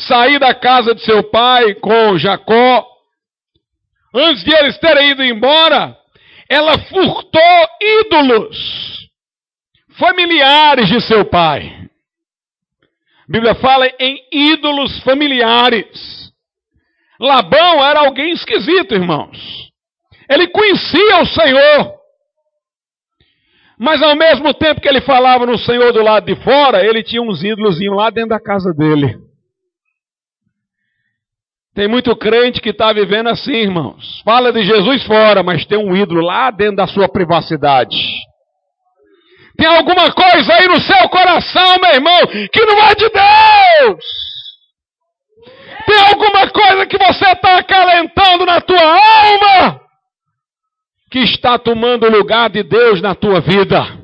sair 0.00 0.38
da 0.38 0.54
casa 0.54 0.94
de 0.94 1.02
seu 1.02 1.22
pai 1.22 1.74
com 1.74 2.18
Jacó, 2.18 2.86
antes 4.14 4.44
de 4.44 4.54
eles 4.54 4.78
terem 4.78 5.10
ido 5.10 5.22
embora, 5.22 5.96
ela 6.48 6.78
furtou 6.78 7.68
ídolos 7.80 9.08
familiares 9.98 10.88
de 10.88 11.00
seu 11.00 11.24
pai. 11.24 11.88
A 13.28 13.32
Bíblia 13.32 13.54
fala 13.54 13.86
em 14.00 14.18
ídolos 14.32 15.00
familiares. 15.02 16.32
Labão 17.20 17.84
era 17.84 18.00
alguém 18.00 18.32
esquisito, 18.32 18.94
irmãos. 18.94 19.70
Ele 20.28 20.48
conhecia 20.48 21.20
o 21.20 21.26
Senhor. 21.26 22.00
Mas 23.78 24.02
ao 24.02 24.16
mesmo 24.16 24.52
tempo 24.54 24.80
que 24.80 24.88
ele 24.88 25.00
falava 25.00 25.46
no 25.46 25.56
Senhor 25.58 25.92
do 25.92 26.02
lado 26.02 26.26
de 26.26 26.34
fora, 26.42 26.84
ele 26.84 27.02
tinha 27.02 27.22
uns 27.22 27.42
ídolos 27.44 27.78
lá 27.94 28.10
dentro 28.10 28.30
da 28.30 28.40
casa 28.40 28.72
dele. 28.74 29.29
Tem 31.74 31.86
muito 31.86 32.14
crente 32.16 32.60
que 32.60 32.70
está 32.70 32.92
vivendo 32.92 33.28
assim, 33.28 33.52
irmãos. 33.52 34.20
Fala 34.24 34.52
de 34.52 34.62
Jesus 34.62 35.04
fora, 35.04 35.42
mas 35.42 35.64
tem 35.64 35.78
um 35.78 35.96
ídolo 35.96 36.20
lá 36.20 36.50
dentro 36.50 36.76
da 36.76 36.86
sua 36.86 37.08
privacidade. 37.08 37.96
Tem 39.56 39.66
alguma 39.66 40.10
coisa 40.12 40.54
aí 40.54 40.66
no 40.66 40.80
seu 40.80 41.08
coração, 41.08 41.78
meu 41.80 41.94
irmão, 41.94 42.20
que 42.52 42.64
não 42.64 42.78
é 42.82 42.94
de 42.94 43.08
Deus. 43.08 44.04
Tem 45.86 46.00
alguma 46.08 46.48
coisa 46.48 46.86
que 46.86 46.98
você 46.98 47.30
está 47.30 47.58
acalentando 47.58 48.46
na 48.46 48.60
tua 48.60 48.82
alma 48.82 49.80
que 51.10 51.18
está 51.18 51.58
tomando 51.58 52.06
o 52.06 52.10
lugar 52.10 52.48
de 52.48 52.62
Deus 52.62 53.02
na 53.02 53.14
tua 53.14 53.40
vida. 53.40 53.98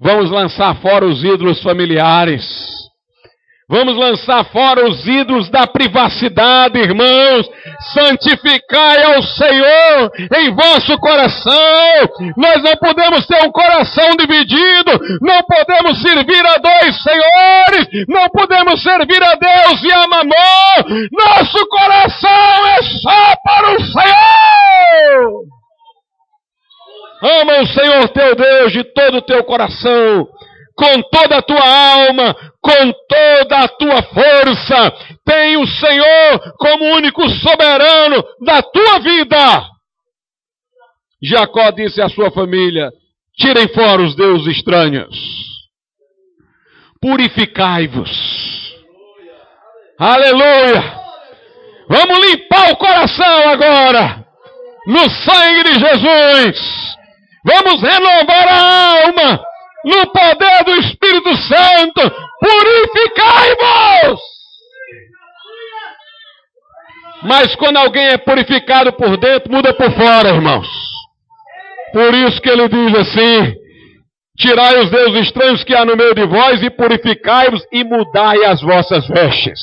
Vamos 0.00 0.30
lançar 0.30 0.74
fora 0.82 1.06
os 1.06 1.22
ídolos 1.22 1.62
familiares. 1.62 2.42
Vamos 3.72 3.96
lançar 3.96 4.44
fora 4.52 4.86
os 4.86 5.06
ídolos 5.06 5.48
da 5.48 5.66
privacidade, 5.66 6.78
irmãos. 6.78 7.48
Santificai 7.94 9.02
ao 9.02 9.22
Senhor 9.22 10.12
em 10.36 10.54
vosso 10.54 10.98
coração. 10.98 12.10
Nós 12.36 12.62
não 12.62 12.76
podemos 12.76 13.26
ter 13.26 13.42
um 13.46 13.50
coração 13.50 14.10
dividido. 14.18 14.92
Não 15.22 15.42
podemos 15.44 16.02
servir 16.02 16.46
a 16.46 16.58
dois 16.58 17.02
senhores. 17.02 18.06
Não 18.08 18.28
podemos 18.28 18.82
servir 18.82 19.22
a 19.22 19.34
Deus 19.36 19.82
e 19.82 19.90
a 19.90 20.06
mamão. 20.06 21.08
Nosso 21.10 21.66
coração 21.66 22.66
é 22.78 22.82
só 22.82 23.34
para 23.42 23.74
o 23.74 23.80
Senhor. 23.80 25.52
Ama 27.22 27.60
o 27.60 27.66
Senhor 27.68 28.08
teu 28.08 28.34
Deus 28.34 28.72
de 28.72 28.82
todo 28.82 29.18
o 29.18 29.22
teu 29.22 29.44
coração, 29.44 30.26
com 30.74 31.02
toda 31.02 31.38
a 31.38 31.42
tua 31.42 31.62
alma, 31.62 32.34
com 32.60 32.92
toda 33.08 33.58
a 33.58 33.68
tua 33.68 34.02
força. 34.02 34.92
Tem 35.24 35.56
o 35.56 35.66
Senhor 35.66 36.54
como 36.58 36.96
único 36.96 37.28
soberano 37.28 38.24
da 38.44 38.62
tua 38.62 38.98
vida. 39.00 39.66
Jacó 41.22 41.70
disse 41.70 42.00
à 42.00 42.08
sua 42.08 42.30
família: 42.30 42.90
Tirem 43.36 43.68
fora 43.68 44.02
os 44.02 44.16
deuses 44.16 44.56
estranhos. 44.56 45.14
Purificai-vos. 47.00 48.10
Aleluia. 49.98 51.00
Vamos 51.88 52.26
limpar 52.26 52.72
o 52.72 52.76
coração 52.76 53.48
agora. 53.50 54.24
No 54.86 55.08
sangue 55.10 55.64
de 55.64 55.78
Jesus. 55.78 56.96
Vamos 57.44 57.82
renovar 57.82 58.48
a 58.48 59.04
alma 59.04 59.51
no 59.84 60.06
poder 60.12 60.64
do 60.64 60.74
Espírito 60.76 61.36
Santo. 61.36 62.00
Purificai-vos! 62.40 64.20
Mas 67.22 67.54
quando 67.56 67.76
alguém 67.76 68.06
é 68.08 68.18
purificado 68.18 68.92
por 68.94 69.16
dentro, 69.16 69.52
muda 69.52 69.72
por 69.74 69.90
fora, 69.92 70.30
irmãos. 70.30 70.66
Por 71.92 72.14
isso 72.14 72.40
que 72.40 72.48
ele 72.48 72.68
diz 72.68 72.94
assim: 72.98 73.54
Tirai 74.36 74.80
os 74.80 74.90
deuses 74.90 75.26
estranhos 75.26 75.62
que 75.62 75.74
há 75.74 75.84
no 75.84 75.96
meio 75.96 76.14
de 76.14 76.26
vós 76.26 76.62
e 76.62 76.70
purificai-vos 76.70 77.64
e 77.72 77.84
mudai 77.84 78.44
as 78.44 78.60
vossas 78.60 79.06
vestes. 79.06 79.60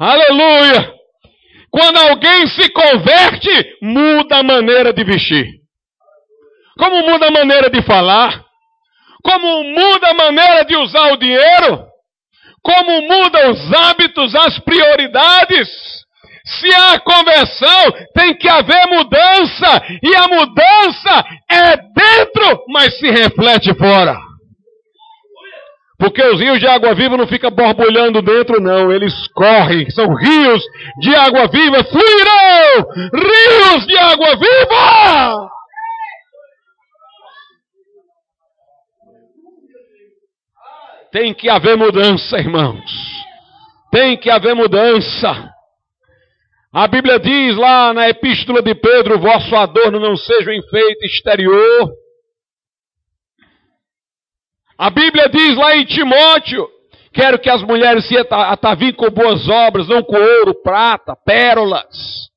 Aleluia! 0.00 0.92
Quando 1.70 1.96
alguém 1.98 2.46
se 2.46 2.68
converte, 2.68 3.50
muda 3.82 4.38
a 4.38 4.42
maneira 4.44 4.92
de 4.92 5.02
vestir 5.02 5.64
como 6.78 7.06
muda 7.06 7.28
a 7.28 7.30
maneira 7.30 7.70
de 7.70 7.82
falar, 7.82 8.43
como 9.24 9.64
muda 9.64 10.10
a 10.10 10.14
maneira 10.14 10.64
de 10.64 10.76
usar 10.76 11.12
o 11.12 11.16
dinheiro, 11.16 11.86
como 12.62 13.02
muda 13.02 13.50
os 13.50 13.72
hábitos, 13.72 14.34
as 14.34 14.58
prioridades. 14.60 15.68
Se 16.44 16.68
há 16.74 17.00
conversão, 17.00 17.92
tem 18.14 18.36
que 18.36 18.46
haver 18.46 18.86
mudança, 18.88 19.82
e 20.02 20.14
a 20.14 20.28
mudança 20.28 21.24
é 21.50 21.76
dentro, 21.76 22.64
mas 22.68 22.98
se 22.98 23.10
reflete 23.10 23.72
fora. 23.78 24.14
Porque 25.98 26.22
os 26.22 26.38
rios 26.38 26.58
de 26.58 26.66
água 26.66 26.94
viva 26.94 27.16
não 27.16 27.26
ficam 27.26 27.50
borbulhando 27.50 28.20
dentro, 28.20 28.60
não. 28.60 28.92
Eles 28.92 29.14
correm. 29.28 29.88
São 29.90 30.12
rios 30.14 30.62
de 31.00 31.14
água 31.14 31.46
viva. 31.46 31.84
Fluirão! 31.84 32.86
Rios 33.14 33.86
de 33.86 33.96
água 33.96 34.36
viva! 34.36 35.13
Tem 41.14 41.32
que 41.32 41.48
haver 41.48 41.76
mudança, 41.76 42.36
irmãos. 42.38 42.90
Tem 43.88 44.16
que 44.16 44.28
haver 44.28 44.52
mudança. 44.52 45.48
A 46.72 46.88
Bíblia 46.88 47.20
diz 47.20 47.56
lá 47.56 47.94
na 47.94 48.08
epístola 48.08 48.60
de 48.60 48.74
Pedro: 48.74 49.20
vosso 49.20 49.54
adorno 49.54 50.00
não 50.00 50.16
seja 50.16 50.50
o 50.50 50.52
enfeite 50.52 51.06
exterior. 51.06 51.88
A 54.76 54.90
Bíblia 54.90 55.28
diz 55.28 55.56
lá 55.56 55.76
em 55.76 55.84
Timóteo 55.84 56.68
Quero 57.12 57.38
que 57.38 57.48
as 57.48 57.62
mulheres 57.62 58.08
se 58.08 58.16
ataviem 58.18 58.92
com 58.92 59.08
boas 59.08 59.48
obras, 59.48 59.86
não 59.86 60.02
com 60.02 60.16
ouro, 60.16 60.52
prata, 60.64 61.14
pérolas, 61.14 62.28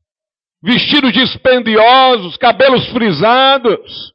vestidos 0.62 1.12
dispendiosos, 1.14 2.38
cabelos 2.38 2.88
frisados. 2.90 4.14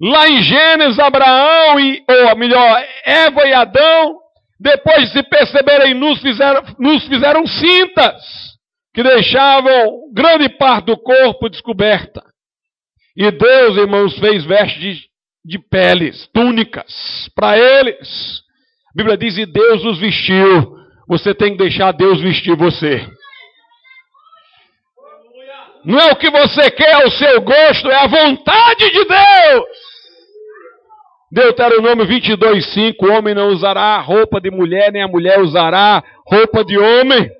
Lá 0.00 0.28
em 0.28 0.42
Gênesis, 0.42 0.98
Abraão 0.98 1.78
e, 1.78 2.02
ou 2.08 2.36
melhor, 2.36 2.84
Eva 3.04 3.46
e 3.46 3.52
Adão, 3.52 4.16
depois 4.58 5.04
de 5.04 5.12
se 5.12 5.22
perceberem 5.22 5.94
nus, 5.94 6.20
fizeram, 6.20 6.62
nos 6.78 7.06
fizeram 7.06 7.46
cintas, 7.46 8.22
que 8.94 9.02
deixavam 9.02 10.10
grande 10.12 10.48
parte 10.48 10.86
do 10.86 10.96
corpo 10.96 11.50
descoberta. 11.50 12.22
E 13.14 13.30
Deus, 13.30 13.76
irmãos, 13.76 14.18
fez 14.18 14.44
vestes 14.44 14.80
de, 14.80 15.08
de 15.44 15.58
peles, 15.58 16.26
túnicas, 16.32 17.28
para 17.34 17.58
eles. 17.58 18.42
A 18.88 18.92
Bíblia 18.96 19.16
diz: 19.18 19.36
e 19.36 19.44
Deus 19.44 19.84
os 19.84 19.98
vestiu. 19.98 20.78
Você 21.08 21.34
tem 21.34 21.52
que 21.52 21.58
deixar 21.58 21.92
Deus 21.92 22.20
vestir 22.20 22.56
você. 22.56 23.06
Não 25.84 25.98
é 25.98 26.12
o 26.12 26.16
que 26.16 26.30
você 26.30 26.70
quer, 26.70 26.90
é 26.90 27.06
o 27.06 27.10
seu 27.10 27.40
gosto, 27.40 27.90
é 27.90 27.96
a 27.96 28.06
vontade 28.06 28.90
de 28.90 29.04
Deus. 29.04 29.79
Deuteronômio 31.30 32.06
22, 32.06 32.72
5: 32.72 33.06
O 33.06 33.12
homem 33.12 33.34
não 33.34 33.48
usará 33.48 34.00
roupa 34.00 34.40
de 34.40 34.50
mulher, 34.50 34.90
nem 34.92 35.02
a 35.02 35.08
mulher 35.08 35.40
usará 35.40 36.02
roupa 36.26 36.64
de 36.64 36.76
homem. 36.76 37.30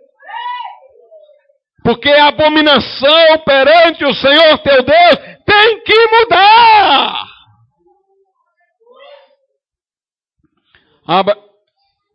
Porque 1.82 2.08
a 2.08 2.28
abominação 2.28 3.38
perante 3.44 4.04
o 4.04 4.14
Senhor 4.14 4.58
teu 4.58 4.82
Deus 4.82 5.16
tem 5.44 5.82
que 5.82 6.08
mudar. 6.08 7.30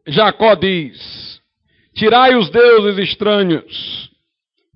Jacó 0.07 0.55
diz: 0.55 1.41
Tirai 1.95 2.35
os 2.35 2.49
deuses 2.49 3.09
estranhos 3.09 4.09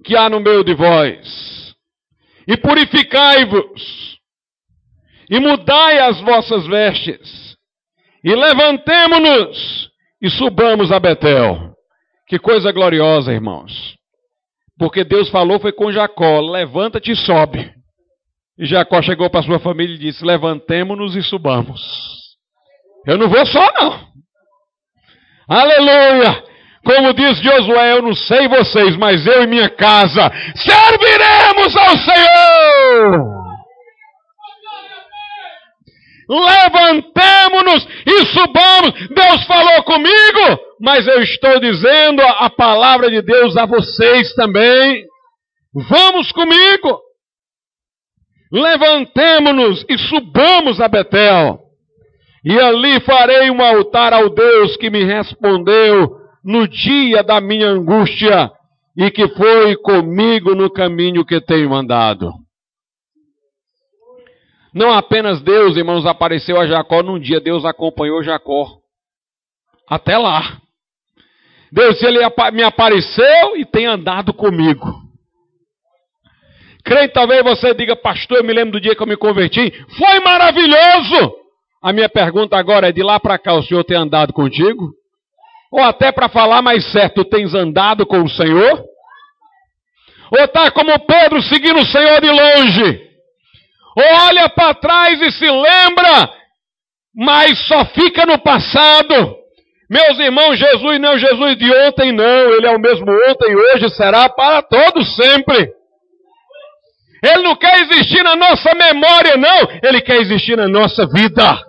que 0.04 0.18
há 0.18 0.30
no 0.30 0.40
meio 0.40 0.64
de 0.64 0.74
vós, 0.74 1.76
e 2.48 2.58
purificai-vos, 2.58 4.09
e 5.30 5.40
mudai 5.40 6.00
as 6.00 6.20
vossas 6.22 6.66
vestes, 6.66 7.56
e 8.24 8.36
levantemo-nos 8.36 9.90
e 10.22 10.30
subamos 10.30 10.92
a 10.92 11.00
Betel. 11.00 11.74
Que 12.28 12.38
coisa 12.38 12.72
gloriosa, 12.72 13.32
irmãos. 13.32 13.98
Porque 14.78 15.04
Deus 15.04 15.30
falou 15.30 15.60
foi 15.60 15.72
com 15.72 15.92
Jacó: 15.92 16.40
levanta-te 16.42 17.12
e 17.12 17.16
sobe. 17.16 17.72
E 18.58 18.66
Jacó 18.66 19.02
chegou 19.02 19.30
para 19.30 19.44
sua 19.44 19.60
família 19.60 19.96
e 19.96 20.00
disse: 20.00 20.24
levantemo-nos 20.24 21.16
e 21.16 21.24
subamos. 21.24 21.82
Eu 23.08 23.18
não 23.18 23.30
vou 23.30 23.46
só, 23.46 23.66
não. 23.80 24.10
Aleluia! 25.50 26.44
Como 26.84 27.14
diz 27.14 27.40
Josué, 27.40 27.94
eu 27.94 28.02
não 28.02 28.14
sei 28.14 28.48
vocês, 28.48 28.96
mas 28.96 29.26
eu 29.26 29.44
e 29.44 29.48
minha 29.48 29.70
casa 29.70 30.32
serviremos 30.56 31.76
ao 31.76 31.98
Senhor. 31.98 33.39
Levantemo-nos 36.30 37.88
e 38.06 38.26
subamos. 38.28 38.94
Deus 39.10 39.46
falou 39.46 39.84
comigo, 39.84 40.62
mas 40.80 41.08
eu 41.08 41.22
estou 41.24 41.60
dizendo 41.60 42.22
a 42.22 42.50
palavra 42.52 43.10
de 43.10 43.22
Deus 43.22 43.58
a 43.58 43.66
vocês 43.66 44.34
também. 44.36 45.06
Vamos 45.74 46.32
comigo. 46.32 47.00
Levantemo-nos 48.52 49.84
e 49.90 49.98
subamos 49.98 50.80
a 50.80 50.88
Betel. 50.88 51.60
E 52.46 52.60
ali 52.60 53.00
farei 53.02 53.50
um 53.50 53.62
altar 53.62 54.14
ao 54.14 54.30
Deus 54.30 54.78
que 54.78 54.90
me 54.90 55.04
respondeu 55.04 56.16
no 56.44 56.68
dia 56.68 57.24
da 57.24 57.42
minha 57.42 57.68
angústia 57.68 58.52
e 58.96 59.10
que 59.12 59.28
foi 59.30 59.76
comigo 59.78 60.56
no 60.56 60.72
caminho 60.72 61.26
que 61.26 61.42
tenho 61.42 61.74
andado. 61.74 62.32
Não 64.74 64.92
apenas 64.92 65.42
Deus, 65.42 65.76
irmãos, 65.78 66.06
apareceu 66.06 66.60
a 66.60 66.68
Jacó 66.68 67.02
num 67.02 67.20
dia, 67.20 67.40
Deus 67.40 67.66
acompanhou 67.66 68.24
Jacó. 68.24 68.78
Até 69.88 70.18
lá. 70.18 70.60
Deus, 71.72 72.02
ele 72.02 72.20
me 72.54 72.64
apareceu 72.64 73.58
e 73.58 73.66
tem 73.66 73.86
andado 73.86 74.34
comigo. 74.34 75.10
Creio 76.84 77.12
talvez 77.12 77.44
você 77.44 77.74
diga, 77.74 77.96
pastor, 77.96 78.38
eu 78.38 78.44
me 78.44 78.54
lembro 78.54 78.74
do 78.74 78.82
dia 78.82 78.96
que 78.96 79.02
eu 79.02 79.08
me 79.08 79.18
converti. 79.18 79.72
Foi 79.98 80.20
maravilhoso! 80.22 81.36
A 81.82 81.94
minha 81.94 82.10
pergunta 82.10 82.58
agora 82.58 82.90
é: 82.90 82.92
de 82.92 83.04
lá 83.04 83.20
para 83.20 83.38
cá 83.38 83.54
o 83.54 83.64
Senhor 83.64 83.84
tem 83.84 83.98
andado 83.98 84.34
contigo? 84.34 84.92
Ou 85.72 85.82
até 85.82 86.12
para 86.12 86.30
falar 86.30 86.62
mais 86.62 86.92
certo, 86.92 87.24
tens 87.24 87.54
andado 87.54 88.06
com 88.06 88.24
o 88.24 88.30
Senhor? 88.30 88.84
Ou 90.32 90.44
está 90.44 90.72
como 90.72 90.98
Pedro 91.00 91.42
seguindo 91.44 91.80
o 91.80 91.86
Senhor 91.86 92.22
de 92.22 92.30
longe? 92.30 93.09
Olha 93.98 94.50
para 94.50 94.74
trás 94.76 95.22
e 95.22 95.32
se 95.32 95.50
lembra, 95.50 96.30
mas 97.16 97.68
só 97.68 97.86
fica 97.86 98.26
no 98.26 98.40
passado? 98.40 99.36
Meus 99.90 100.20
irmãos, 100.20 100.58
Jesus 100.58 101.00
não 101.00 101.10
é 101.10 101.16
o 101.16 101.20
Jesus 101.20 101.58
de 101.58 101.72
ontem, 101.72 102.12
não. 102.12 102.54
Ele 102.54 102.68
é 102.68 102.72
o 102.72 102.80
mesmo 102.80 103.06
ontem, 103.30 103.56
hoje 103.56 103.90
será 103.90 104.30
para 104.30 104.62
todos 104.62 105.16
sempre. 105.16 105.74
Ele 107.24 107.44
não 107.44 107.56
quer 107.56 107.82
existir 107.82 108.24
na 108.24 108.36
nossa 108.36 108.74
memória, 108.76 109.36
não. 109.36 109.68
Ele 109.84 110.00
quer 110.02 110.18
existir 110.18 110.56
na 110.56 110.68
nossa 110.68 111.08
vida. 111.08 111.69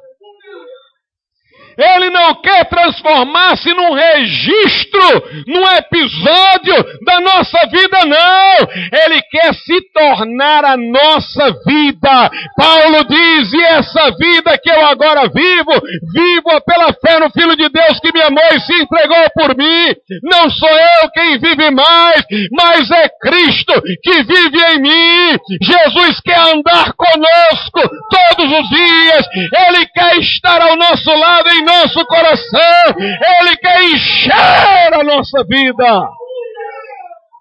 Ele 1.81 2.11
não 2.11 2.35
quer 2.43 2.65
transformar-se 2.67 3.73
num 3.73 3.95
registro, 3.95 5.23
num 5.47 5.67
episódio 5.73 7.05
da 7.07 7.21
nossa 7.21 7.59
vida, 7.71 8.05
não. 8.05 9.01
Ele 9.05 9.23
quer 9.23 9.55
se 9.55 9.81
tornar 9.93 10.65
a 10.65 10.77
nossa 10.77 11.51
vida. 11.67 12.31
Paulo 12.57 13.05
diz: 13.09 13.53
e 13.53 13.65
essa 13.65 14.11
vida 14.19 14.59
que 14.63 14.71
eu 14.71 14.87
agora 14.87 15.29
vivo, 15.29 15.73
vivo 16.13 16.61
pela 16.67 16.93
fé 16.93 17.19
no 17.19 17.31
Filho 17.31 17.57
de 17.57 17.69
Deus 17.69 18.01
que 18.01 18.13
me 18.13 18.23
amou 18.23 18.45
e 18.55 18.61
se 18.61 18.75
entregou 18.75 19.31
por 19.35 19.57
mim. 19.57 19.95
Não 20.23 20.51
sou 20.51 20.69
eu 20.69 21.11
quem 21.15 21.39
vive 21.39 21.71
mais, 21.71 22.25
mas 22.53 22.91
é 22.91 23.09
Cristo 23.21 23.73
que 24.03 24.23
vive 24.23 24.59
em 24.73 24.81
mim. 24.81 25.39
Jesus 25.63 26.21
quer 26.21 26.39
andar 26.39 26.93
conosco 26.93 27.81
todos 28.11 28.53
os 28.53 28.69
dias. 28.69 29.27
Ele 29.35 29.87
quer 29.87 30.19
estar 30.19 30.61
ao 30.61 30.77
nosso 30.77 31.11
lado 31.11 31.49
em 31.51 31.65
nosso 31.71 32.05
coração. 32.07 32.95
Ele 32.99 33.57
quer 33.57 33.83
encher 33.85 34.95
a 34.95 35.05
nossa 35.05 35.45
vida 35.45 36.09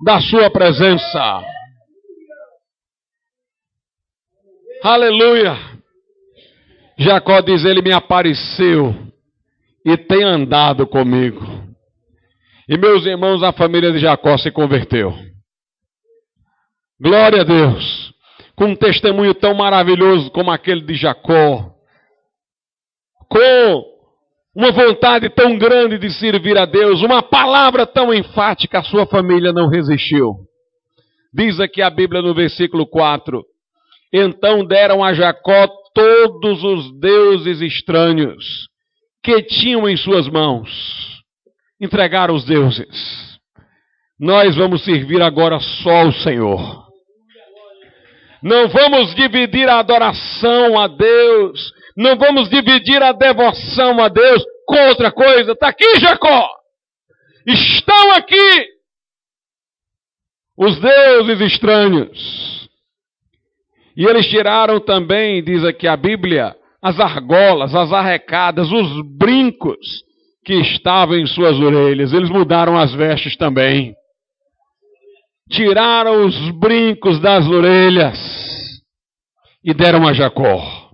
da 0.04 0.22
Sua 0.22 0.50
presença. 0.50 1.44
Aleluia. 4.84 5.58
Jacó 6.98 7.42
diz: 7.42 7.66
Ele 7.66 7.82
me 7.82 7.92
apareceu 7.92 8.96
e 9.86 9.98
tem 9.98 10.24
andado 10.24 10.86
comigo. 10.88 11.46
E 12.68 12.78
meus 12.78 13.06
irmãos, 13.06 13.42
a 13.42 13.52
família 13.52 13.92
de 13.92 14.00
Jacó 14.00 14.38
se 14.38 14.52
converteu. 14.52 15.14
Glória 17.02 17.42
a 17.42 17.44
Deus. 17.44 18.14
Com 18.56 18.66
um 18.66 18.76
testemunho 18.76 19.34
tão 19.34 19.54
maravilhoso 19.56 20.30
como 20.32 20.52
aquele 20.52 20.82
de 20.82 20.94
Jacó. 20.94 21.74
Com 23.28 23.89
uma 24.60 24.74
vontade 24.74 25.30
tão 25.30 25.58
grande 25.58 25.98
de 25.98 26.12
servir 26.12 26.58
a 26.58 26.66
Deus, 26.66 27.02
uma 27.02 27.24
palavra 27.24 27.88
tão 27.88 28.14
enfática, 28.14 28.80
a 28.80 28.84
sua 28.84 29.06
família 29.06 29.54
não 29.54 29.70
resistiu. 29.70 30.34
Diz 31.34 31.62
aqui 31.62 31.82
a 31.82 31.90
Bíblia 31.90 32.22
no 32.22 32.34
versículo 32.34 32.86
4: 32.86 33.42
Então 34.12 34.66
deram 34.66 35.02
a 35.02 35.14
Jacó 35.14 35.66
todos 35.94 36.62
os 36.62 37.00
deuses 37.00 37.62
estranhos 37.62 38.68
que 39.24 39.42
tinham 39.44 39.88
em 39.88 39.96
suas 39.96 40.28
mãos. 40.28 40.70
Entregaram 41.80 42.36
os 42.36 42.44
deuses. 42.44 43.40
Nós 44.20 44.58
vamos 44.58 44.84
servir 44.84 45.22
agora 45.22 45.58
só 45.62 46.06
o 46.06 46.12
Senhor. 46.12 46.86
Não 48.44 48.68
vamos 48.68 49.16
dividir 49.16 49.70
a 49.70 49.80
adoração 49.80 50.78
a 50.78 50.88
Deus 50.88 51.79
não 51.96 52.18
vamos 52.18 52.50
dividir 52.50 53.02
a 53.02 53.12
devoção 53.12 54.00
a 54.02 54.08
Deus 54.08 54.44
com 54.66 54.78
outra 54.88 55.12
coisa. 55.12 55.52
Está 55.52 55.70
aqui, 55.70 56.00
Jacó. 56.00 56.50
Estão 57.46 58.12
aqui 58.12 58.68
os 60.58 60.80
deuses 60.80 61.54
estranhos. 61.54 62.70
E 63.96 64.06
eles 64.06 64.28
tiraram 64.28 64.80
também, 64.80 65.44
diz 65.44 65.64
aqui 65.64 65.88
a 65.88 65.98
Bíblia, 65.98 66.56
as 66.82 67.00
argolas, 67.00 67.74
as 67.74 67.92
arrecadas, 67.92 68.72
os 68.72 69.02
brincos 69.18 70.04
que 70.46 70.54
estavam 70.54 71.18
em 71.18 71.26
suas 71.26 71.58
orelhas. 71.60 72.14
Eles 72.14 72.30
mudaram 72.30 72.78
as 72.78 72.94
vestes 72.94 73.36
também. 73.36 73.94
Tiraram 75.50 76.26
os 76.26 76.52
brincos 76.52 77.20
das 77.20 77.48
orelhas 77.48 78.18
e 79.64 79.74
deram 79.74 80.08
a 80.08 80.14
Jacó. 80.14 80.89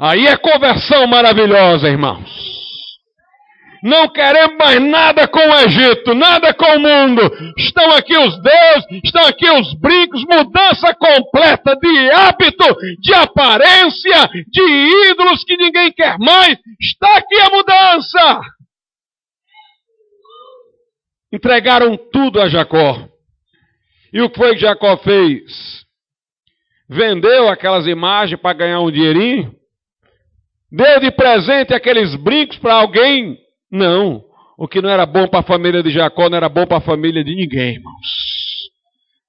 Aí 0.00 0.26
é 0.26 0.34
conversão 0.38 1.06
maravilhosa, 1.06 1.86
irmãos. 1.86 2.26
Não 3.82 4.08
queremos 4.08 4.56
mais 4.56 4.80
nada 4.80 5.28
com 5.28 5.40
o 5.40 5.54
Egito, 5.60 6.14
nada 6.14 6.54
com 6.54 6.64
o 6.64 6.80
mundo. 6.80 7.22
Estão 7.58 7.92
aqui 7.92 8.16
os 8.16 8.42
deuses, 8.42 9.04
estão 9.04 9.26
aqui 9.26 9.50
os 9.50 9.74
brincos, 9.78 10.22
mudança 10.24 10.94
completa 10.94 11.76
de 11.76 12.10
hábito, 12.12 12.64
de 12.98 13.12
aparência, 13.12 14.26
de 14.48 15.10
ídolos 15.10 15.44
que 15.44 15.56
ninguém 15.58 15.92
quer 15.92 16.18
mais. 16.18 16.58
Está 16.80 17.18
aqui 17.18 17.38
a 17.38 17.50
mudança. 17.50 18.40
Entregaram 21.30 21.98
tudo 22.10 22.40
a 22.40 22.48
Jacó. 22.48 23.06
E 24.14 24.22
o 24.22 24.30
que 24.30 24.38
foi 24.38 24.54
que 24.54 24.60
Jacó 24.62 24.96
fez? 24.96 25.84
Vendeu 26.88 27.48
aquelas 27.48 27.86
imagens 27.86 28.40
para 28.40 28.54
ganhar 28.54 28.80
um 28.80 28.90
dinheirinho? 28.90 29.59
Deu 30.72 31.00
de 31.00 31.10
presente 31.10 31.74
aqueles 31.74 32.14
brincos 32.14 32.58
para 32.58 32.74
alguém? 32.74 33.36
Não. 33.70 34.22
O 34.56 34.68
que 34.68 34.80
não 34.80 34.90
era 34.90 35.06
bom 35.06 35.26
para 35.26 35.40
a 35.40 35.44
família 35.44 35.82
de 35.82 35.90
Jacó 35.90 36.28
não 36.28 36.36
era 36.36 36.48
bom 36.48 36.66
para 36.66 36.78
a 36.78 36.82
família 36.82 37.24
de 37.24 37.34
ninguém, 37.34 37.74
irmãos. 37.74 38.30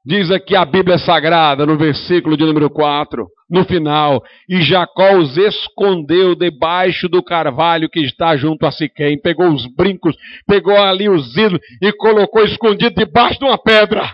Diz 0.05 0.31
aqui 0.31 0.55
a 0.55 0.65
Bíblia 0.65 0.97
Sagrada, 0.97 1.63
no 1.65 1.77
versículo 1.77 2.35
de 2.35 2.43
número 2.43 2.69
4, 2.71 3.27
no 3.49 3.63
final, 3.65 4.23
e 4.49 4.61
Jacó 4.61 5.15
os 5.17 5.37
escondeu 5.37 6.35
debaixo 6.35 7.07
do 7.07 7.21
carvalho 7.21 7.87
que 7.87 7.99
está 7.99 8.35
junto 8.35 8.65
a 8.65 8.71
Siquém, 8.71 9.21
pegou 9.21 9.47
os 9.49 9.67
brincos, 9.75 10.15
pegou 10.47 10.75
ali 10.75 11.07
os 11.07 11.37
ídolos 11.37 11.61
e 11.81 11.91
colocou 11.93 12.43
escondido 12.43 12.95
debaixo 12.95 13.37
de 13.39 13.45
uma 13.45 13.61
pedra, 13.61 14.11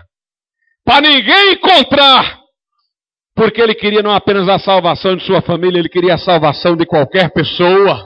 para 0.84 1.08
ninguém 1.08 1.52
encontrar, 1.52 2.38
porque 3.38 3.62
ele 3.62 3.74
queria 3.74 4.02
não 4.02 4.10
apenas 4.10 4.48
a 4.48 4.58
salvação 4.58 5.14
de 5.14 5.24
sua 5.24 5.40
família, 5.40 5.78
ele 5.78 5.88
queria 5.88 6.14
a 6.14 6.18
salvação 6.18 6.76
de 6.76 6.84
qualquer 6.84 7.30
pessoa. 7.30 8.04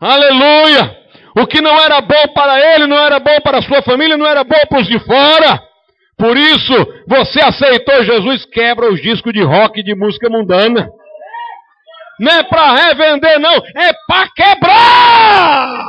Aleluia! 0.00 0.96
O 1.36 1.44
que 1.44 1.60
não 1.60 1.76
era 1.80 2.00
bom 2.00 2.28
para 2.32 2.74
ele, 2.74 2.86
não 2.86 2.96
era 2.96 3.18
bom 3.18 3.40
para 3.42 3.58
a 3.58 3.62
sua 3.62 3.82
família, 3.82 4.16
não 4.16 4.24
era 4.24 4.44
bom 4.44 4.60
para 4.68 4.80
os 4.80 4.86
de 4.86 5.00
fora. 5.00 5.60
Por 6.16 6.36
isso, 6.36 6.74
você 7.08 7.40
aceitou 7.40 8.04
Jesus, 8.04 8.44
quebra 8.46 8.88
os 8.88 9.02
discos 9.02 9.32
de 9.32 9.42
rock 9.42 9.80
e 9.80 9.84
de 9.84 9.96
música 9.96 10.30
mundana. 10.30 10.88
Não 12.20 12.32
é 12.32 12.44
para 12.44 12.74
revender, 12.74 13.40
não, 13.40 13.54
é 13.54 13.92
para 14.06 14.28
quebrar! 14.30 15.84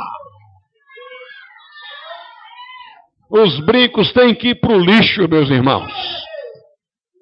Os 3.30 3.60
brincos 3.64 4.12
têm 4.12 4.34
que 4.34 4.48
ir 4.48 4.54
para 4.56 4.72
o 4.72 4.80
lixo, 4.80 5.28
meus 5.28 5.48
irmãos. 5.48 5.92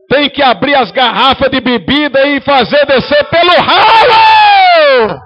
Tem 0.09 0.31
que 0.31 0.43
abrir 0.43 0.75
as 0.75 0.91
garrafas 0.91 1.51
de 1.51 1.61
bebida 1.61 2.27
e 2.27 2.41
fazer 2.41 2.87
descer 2.87 3.25
pelo 3.25 3.53
ralo! 3.61 5.21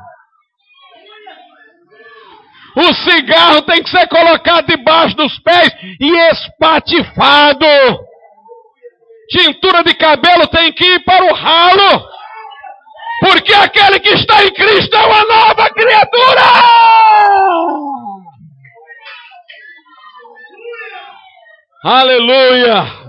O 2.74 2.94
cigarro 2.94 3.62
tem 3.62 3.82
que 3.82 3.90
ser 3.90 4.08
colocado 4.08 4.66
debaixo 4.66 5.14
dos 5.16 5.38
pés 5.40 5.70
e 6.00 6.16
espatifado. 6.30 7.66
Tintura 9.28 9.84
de 9.84 9.94
cabelo 9.94 10.46
tem 10.48 10.72
que 10.72 10.84
ir 10.84 11.04
para 11.04 11.24
o 11.24 11.34
ralo. 11.34 12.08
Porque 13.20 13.54
aquele 13.54 14.00
que 14.00 14.10
está 14.14 14.42
em 14.42 14.52
Cristo 14.52 14.96
é 14.96 15.06
uma 15.06 15.24
nova 15.24 15.70
criatura. 15.70 16.42
Aleluia. 21.84 23.01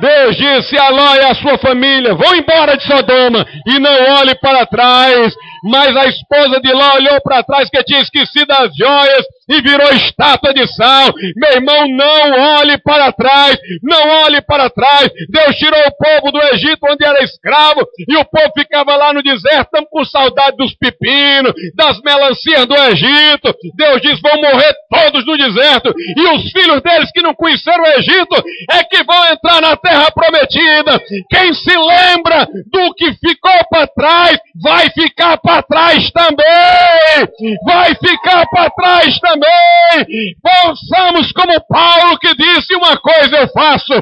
Deus 0.00 0.36
disse 0.36 0.78
a 0.78 0.90
Ló 0.90 1.14
e 1.16 1.24
a 1.24 1.34
sua 1.34 1.58
família: 1.58 2.14
vão 2.14 2.34
embora 2.34 2.76
de 2.76 2.84
Sodoma 2.84 3.46
e 3.66 3.78
não 3.78 4.18
olhe 4.20 4.34
para 4.36 4.66
trás. 4.66 5.34
Mas 5.64 5.96
a 5.96 6.04
esposa 6.04 6.60
de 6.60 6.72
Ló 6.72 6.94
olhou 6.94 7.20
para 7.22 7.42
trás 7.42 7.68
que 7.68 7.82
tinha 7.84 8.00
esquecido 8.00 8.50
as 8.52 8.74
joias 8.76 9.26
e 9.48 9.62
virou 9.62 9.90
estátua 9.92 10.52
de 10.52 10.66
sal. 10.74 11.12
Meu 11.36 11.52
irmão, 11.52 11.88
não 11.88 12.58
olhe 12.58 12.76
para 12.78 13.10
trás, 13.12 13.56
não 13.82 14.24
olhe 14.24 14.42
para 14.42 14.68
trás. 14.68 15.10
Deus 15.28 15.56
tirou 15.56 15.80
o 15.80 15.96
povo 15.96 16.32
do 16.32 16.42
Egito 16.54 16.86
onde 16.90 17.04
era 17.04 17.24
escravo 17.24 17.80
e 18.06 18.16
o 18.16 18.24
povo 18.24 18.52
ficava 18.56 18.94
lá 18.96 19.12
no 19.12 19.22
deserto, 19.22 19.66
estamos 19.66 19.88
com 19.90 20.04
saudade 20.04 20.56
dos 20.56 20.74
pepinos, 20.74 21.52
das 21.74 22.00
melancias 22.02 22.66
do 22.66 22.74
Egito. 22.74 23.54
Deus 23.74 24.02
diz: 24.02 24.20
vão 24.20 24.36
morrer 24.40 24.74
todos 24.90 25.24
no 25.24 25.36
deserto 25.36 25.94
e 25.96 26.34
os 26.34 26.50
filhos 26.52 26.82
deles 26.82 27.10
que 27.12 27.22
não 27.22 27.34
conheceram 27.34 27.84
o 27.84 27.98
Egito 27.98 28.44
é 28.70 28.84
que 28.84 29.02
vão 29.04 29.32
entrar 29.32 29.62
na 29.62 29.76
terra 29.76 30.10
prometida. 30.10 31.00
Quem 31.30 31.54
se 31.54 31.76
lembra 31.76 32.46
do 32.70 32.94
que 32.94 33.12
ficou 33.14 33.58
para 33.70 33.86
trás, 33.86 34.38
vai 34.62 34.90
ficar 34.90 35.38
para 35.38 35.62
trás 35.62 36.10
também. 36.10 37.56
Vai 37.64 37.94
ficar 37.94 38.46
para 38.50 38.70
trás 38.70 39.18
também 39.20 39.37
também 39.38 40.36
possamos, 40.42 41.32
como 41.32 41.66
Paulo 41.66 42.18
que 42.18 42.34
disse: 42.34 42.74
Uma 42.74 42.96
coisa 42.96 43.36
eu 43.36 43.48
faço, 43.48 43.92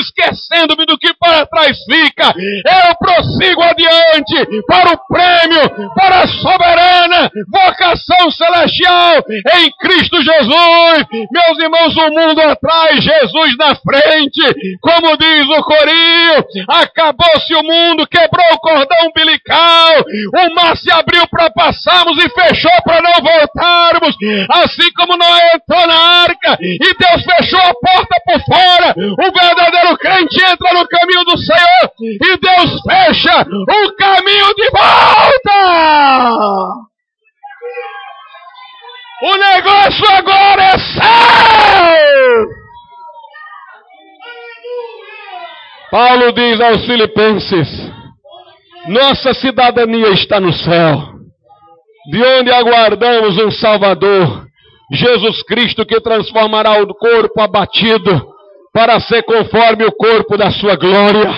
esquecendo-me 0.00 0.86
do 0.86 0.98
que 0.98 1.12
para 1.14 1.46
trás 1.46 1.76
fica, 1.84 2.32
eu 2.36 2.94
prossigo 2.96 3.62
adiante 3.62 4.62
para 4.66 4.92
o 4.92 4.98
prêmio, 5.06 5.94
para 5.94 6.22
a 6.22 6.26
soberana 6.26 7.30
vocação 7.52 8.30
celestial 8.30 9.22
em 9.56 9.70
Cristo 9.80 10.22
Jesus. 10.22 11.06
Meus 11.10 11.58
irmãos, 11.58 11.96
o 11.96 12.10
mundo 12.10 12.40
atrás, 12.40 13.02
Jesus 13.02 13.56
na 13.58 13.74
frente, 13.74 14.78
como 14.80 15.16
diz 15.16 15.48
o 15.48 15.62
Corinho, 15.62 16.44
acabou-se 16.68 17.54
o 17.54 17.62
mundo, 17.62 18.06
quebrou 18.06 18.46
o 18.52 18.58
cordão 18.58 19.08
umbilical, 19.08 20.04
o 20.34 20.54
mar 20.54 20.76
se 20.76 20.90
abriu 20.92 21.26
para 21.28 21.50
passarmos 21.50 22.16
e 22.24 22.28
fechou 22.30 22.82
para 22.84 23.02
não 23.02 23.14
voltarmos. 23.22 24.16
Assim 24.84 24.92
como 24.92 25.16
Noé 25.16 25.50
entrou 25.54 25.86
na 25.86 25.94
arca 26.24 26.58
e 26.60 26.78
Deus 26.78 27.24
fechou 27.24 27.60
a 27.60 27.74
porta 27.74 28.16
por 28.26 28.40
fora, 28.44 28.94
o 28.98 29.32
verdadeiro 29.32 29.96
crente 29.96 30.36
entra 30.44 30.74
no 30.74 30.86
caminho 30.86 31.24
do 31.24 31.38
Senhor. 31.38 31.90
E 32.02 32.36
Deus 32.38 32.82
fecha 32.82 33.40
o 33.40 33.96
caminho 33.96 34.54
de 34.54 34.70
volta. 34.70 35.54
O 39.22 39.36
negócio 39.36 40.10
agora 40.10 40.62
é 40.62 40.78
seu. 40.78 42.46
Paulo 45.90 46.32
diz 46.32 46.60
aos 46.60 46.84
Filipenses: 46.84 47.68
Nossa 48.88 49.32
cidadania 49.32 50.10
está 50.10 50.38
no 50.40 50.52
céu, 50.52 51.14
de 52.10 52.22
onde 52.22 52.50
aguardamos 52.52 53.38
um 53.38 53.50
Salvador, 53.50 54.44
Jesus 54.94 55.42
Cristo 55.42 55.84
que 55.84 56.00
transformará 56.00 56.80
o 56.82 56.86
corpo 56.94 57.40
abatido 57.40 58.34
para 58.72 58.98
ser 59.00 59.22
conforme 59.22 59.84
o 59.84 59.92
corpo 59.92 60.36
da 60.36 60.50
sua 60.50 60.76
glória. 60.76 61.30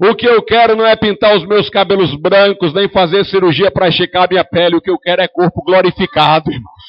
O 0.00 0.14
que 0.14 0.26
eu 0.26 0.42
quero 0.42 0.76
não 0.76 0.86
é 0.86 0.94
pintar 0.94 1.36
os 1.36 1.44
meus 1.46 1.68
cabelos 1.68 2.14
brancos, 2.14 2.72
nem 2.72 2.88
fazer 2.88 3.24
cirurgia 3.24 3.70
para 3.70 3.88
esticar 3.88 4.28
minha 4.30 4.44
pele. 4.44 4.76
O 4.76 4.80
que 4.80 4.90
eu 4.90 4.98
quero 4.98 5.20
é 5.20 5.28
corpo 5.28 5.62
glorificado, 5.64 6.50
irmãos. 6.50 6.88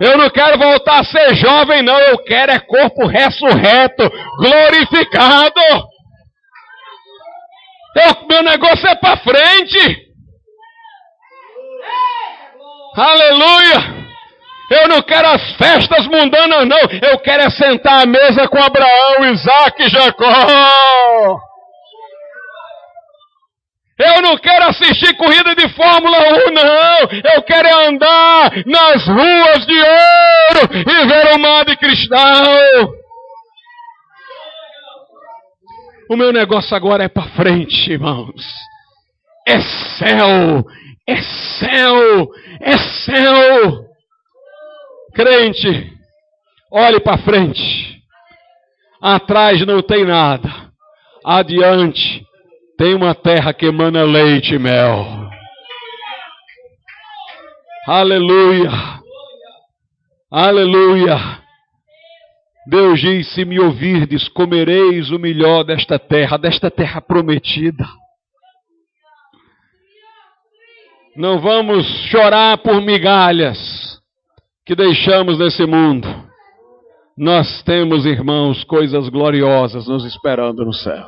Eu 0.00 0.18
não 0.18 0.28
quero 0.28 0.58
voltar 0.58 1.00
a 1.00 1.04
ser 1.04 1.34
jovem, 1.34 1.82
não. 1.82 1.98
Eu 1.98 2.18
quero 2.18 2.50
é 2.50 2.58
corpo 2.58 3.06
ressurreto, 3.06 4.10
glorificado. 4.38 5.60
Eu, 7.96 8.26
meu 8.28 8.42
negócio 8.42 8.88
é 8.88 8.94
para 8.96 9.18
frente. 9.18 10.04
Aleluia! 12.96 14.03
Eu 14.70 14.88
não 14.88 15.02
quero 15.02 15.28
as 15.28 15.52
festas 15.56 16.06
mundanas, 16.06 16.66
não. 16.66 17.10
Eu 17.10 17.18
quero 17.18 17.42
é 17.42 17.50
sentar 17.50 18.02
à 18.02 18.06
mesa 18.06 18.48
com 18.48 18.58
Abraão, 18.58 19.32
Isaac 19.32 19.82
e 19.82 19.88
Jacó. 19.88 21.40
Eu 23.98 24.22
não 24.22 24.36
quero 24.38 24.64
assistir 24.70 25.16
corrida 25.16 25.54
de 25.54 25.68
Fórmula 25.68 26.18
1, 26.18 26.52
não. 26.52 27.32
Eu 27.34 27.42
quero 27.42 27.68
é 27.68 27.86
andar 27.86 28.50
nas 28.66 29.06
ruas 29.06 29.66
de 29.66 29.78
ouro 29.78 30.68
e 30.72 31.06
ver 31.06 31.34
o 31.34 31.38
mar 31.38 31.64
de 31.64 31.76
cristal. 31.76 32.88
O 36.10 36.16
meu 36.16 36.32
negócio 36.32 36.76
agora 36.76 37.04
é 37.04 37.08
para 37.08 37.28
frente, 37.30 37.92
irmãos. 37.92 38.44
É 39.46 39.60
céu, 39.60 40.64
é 41.06 41.22
céu, 41.60 42.28
é 42.60 42.78
céu. 42.78 43.93
Crente, 45.14 45.96
olhe 46.72 46.98
para 46.98 47.18
frente. 47.18 48.02
Atrás 49.00 49.64
não 49.64 49.80
tem 49.80 50.04
nada. 50.04 50.50
Adiante 51.24 52.26
tem 52.76 52.94
uma 52.94 53.14
terra 53.14 53.54
que 53.54 53.66
emana 53.66 54.02
leite 54.02 54.56
e 54.56 54.58
mel. 54.58 55.30
Aleluia. 57.86 58.70
Aleluia. 60.32 61.16
Deus 62.66 63.00
diz: 63.00 63.28
se 63.34 63.44
me 63.44 63.60
ouvirdes, 63.60 64.26
comereis 64.28 65.12
o 65.12 65.18
melhor 65.18 65.62
desta 65.62 65.96
terra, 65.96 66.36
desta 66.36 66.72
terra 66.72 67.00
prometida. 67.00 67.86
Não 71.16 71.38
vamos 71.38 71.86
chorar 72.10 72.58
por 72.58 72.82
migalhas 72.82 73.83
que 74.66 74.74
deixamos 74.74 75.38
nesse 75.38 75.66
mundo. 75.66 76.08
Nós 77.16 77.62
temos, 77.62 78.06
irmãos, 78.06 78.64
coisas 78.64 79.08
gloriosas 79.08 79.86
nos 79.86 80.04
esperando 80.04 80.64
no 80.64 80.72
céu. 80.72 81.06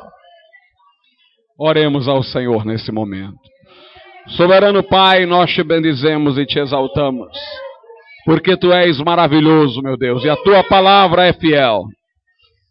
Oremos 1.59 2.07
ao 2.07 2.23
Senhor 2.23 2.65
nesse 2.65 2.93
momento. 2.93 3.39
Soberano 4.29 4.83
Pai, 4.83 5.25
nós 5.25 5.51
te 5.53 5.63
bendizemos 5.63 6.37
e 6.37 6.45
te 6.45 6.59
exaltamos, 6.59 7.31
porque 8.25 8.57
tu 8.57 8.73
és 8.73 8.99
maravilhoso, 8.99 9.81
meu 9.81 9.97
Deus, 9.97 10.23
e 10.25 10.29
a 10.29 10.37
tua 10.37 10.63
palavra 10.65 11.27
é 11.27 11.33
fiel. 11.33 11.85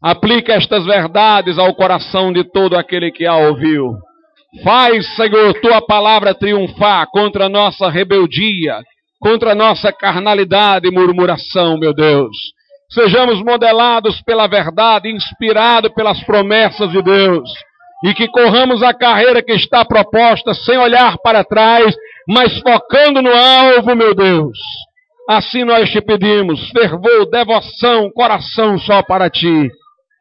Aplica 0.02 0.54
estas 0.54 0.86
verdades 0.86 1.58
ao 1.58 1.74
coração 1.74 2.32
de 2.32 2.44
todo 2.44 2.78
aquele 2.78 3.12
que 3.12 3.26
a 3.26 3.36
ouviu. 3.36 3.94
Faz, 4.64 5.16
Senhor, 5.16 5.54
tua 5.62 5.82
palavra 5.82 6.36
triunfar 6.36 7.08
contra 7.10 7.46
a 7.46 7.50
nossa 7.50 7.90
rebeldia, 7.90 8.82
contra 9.26 9.54
a 9.54 9.56
nossa 9.56 9.92
carnalidade 9.92 10.88
e 10.88 10.92
murmuração, 10.92 11.80
meu 11.80 11.96
Deus. 11.96 12.38
Sejamos 12.92 13.44
modelados 13.44 14.22
pela 14.22 14.46
verdade, 14.46 15.10
inspirados 15.10 15.92
pelas 15.96 16.24
promessas 16.24 16.92
de 16.92 17.02
Deus, 17.02 17.50
e 18.04 18.14
que 18.14 18.28
corramos 18.28 18.84
a 18.84 18.94
carreira 18.94 19.42
que 19.42 19.54
está 19.54 19.84
proposta 19.84 20.54
sem 20.54 20.78
olhar 20.78 21.18
para 21.24 21.44
trás, 21.44 21.96
mas 22.30 22.56
focando 22.60 23.20
no 23.20 23.34
alvo, 23.34 23.96
meu 23.96 24.14
Deus. 24.14 24.60
Assim 25.28 25.64
nós 25.64 25.90
te 25.90 26.02
pedimos, 26.02 26.70
fervor, 26.70 27.28
devoção, 27.32 28.12
coração 28.12 28.78
só 28.78 29.02
para 29.02 29.28
ti, 29.28 29.72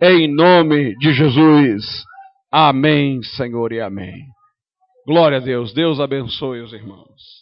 em 0.01 0.35
nome 0.35 0.97
de 0.97 1.13
Jesus. 1.13 1.85
Amém, 2.51 3.23
Senhor, 3.23 3.71
e 3.71 3.83
amém. 3.83 4.15
Glória 5.07 5.37
a 5.37 5.41
Deus. 5.43 5.75
Deus 5.75 6.01
abençoe 6.01 6.63
os 6.63 6.73
irmãos. 6.73 7.34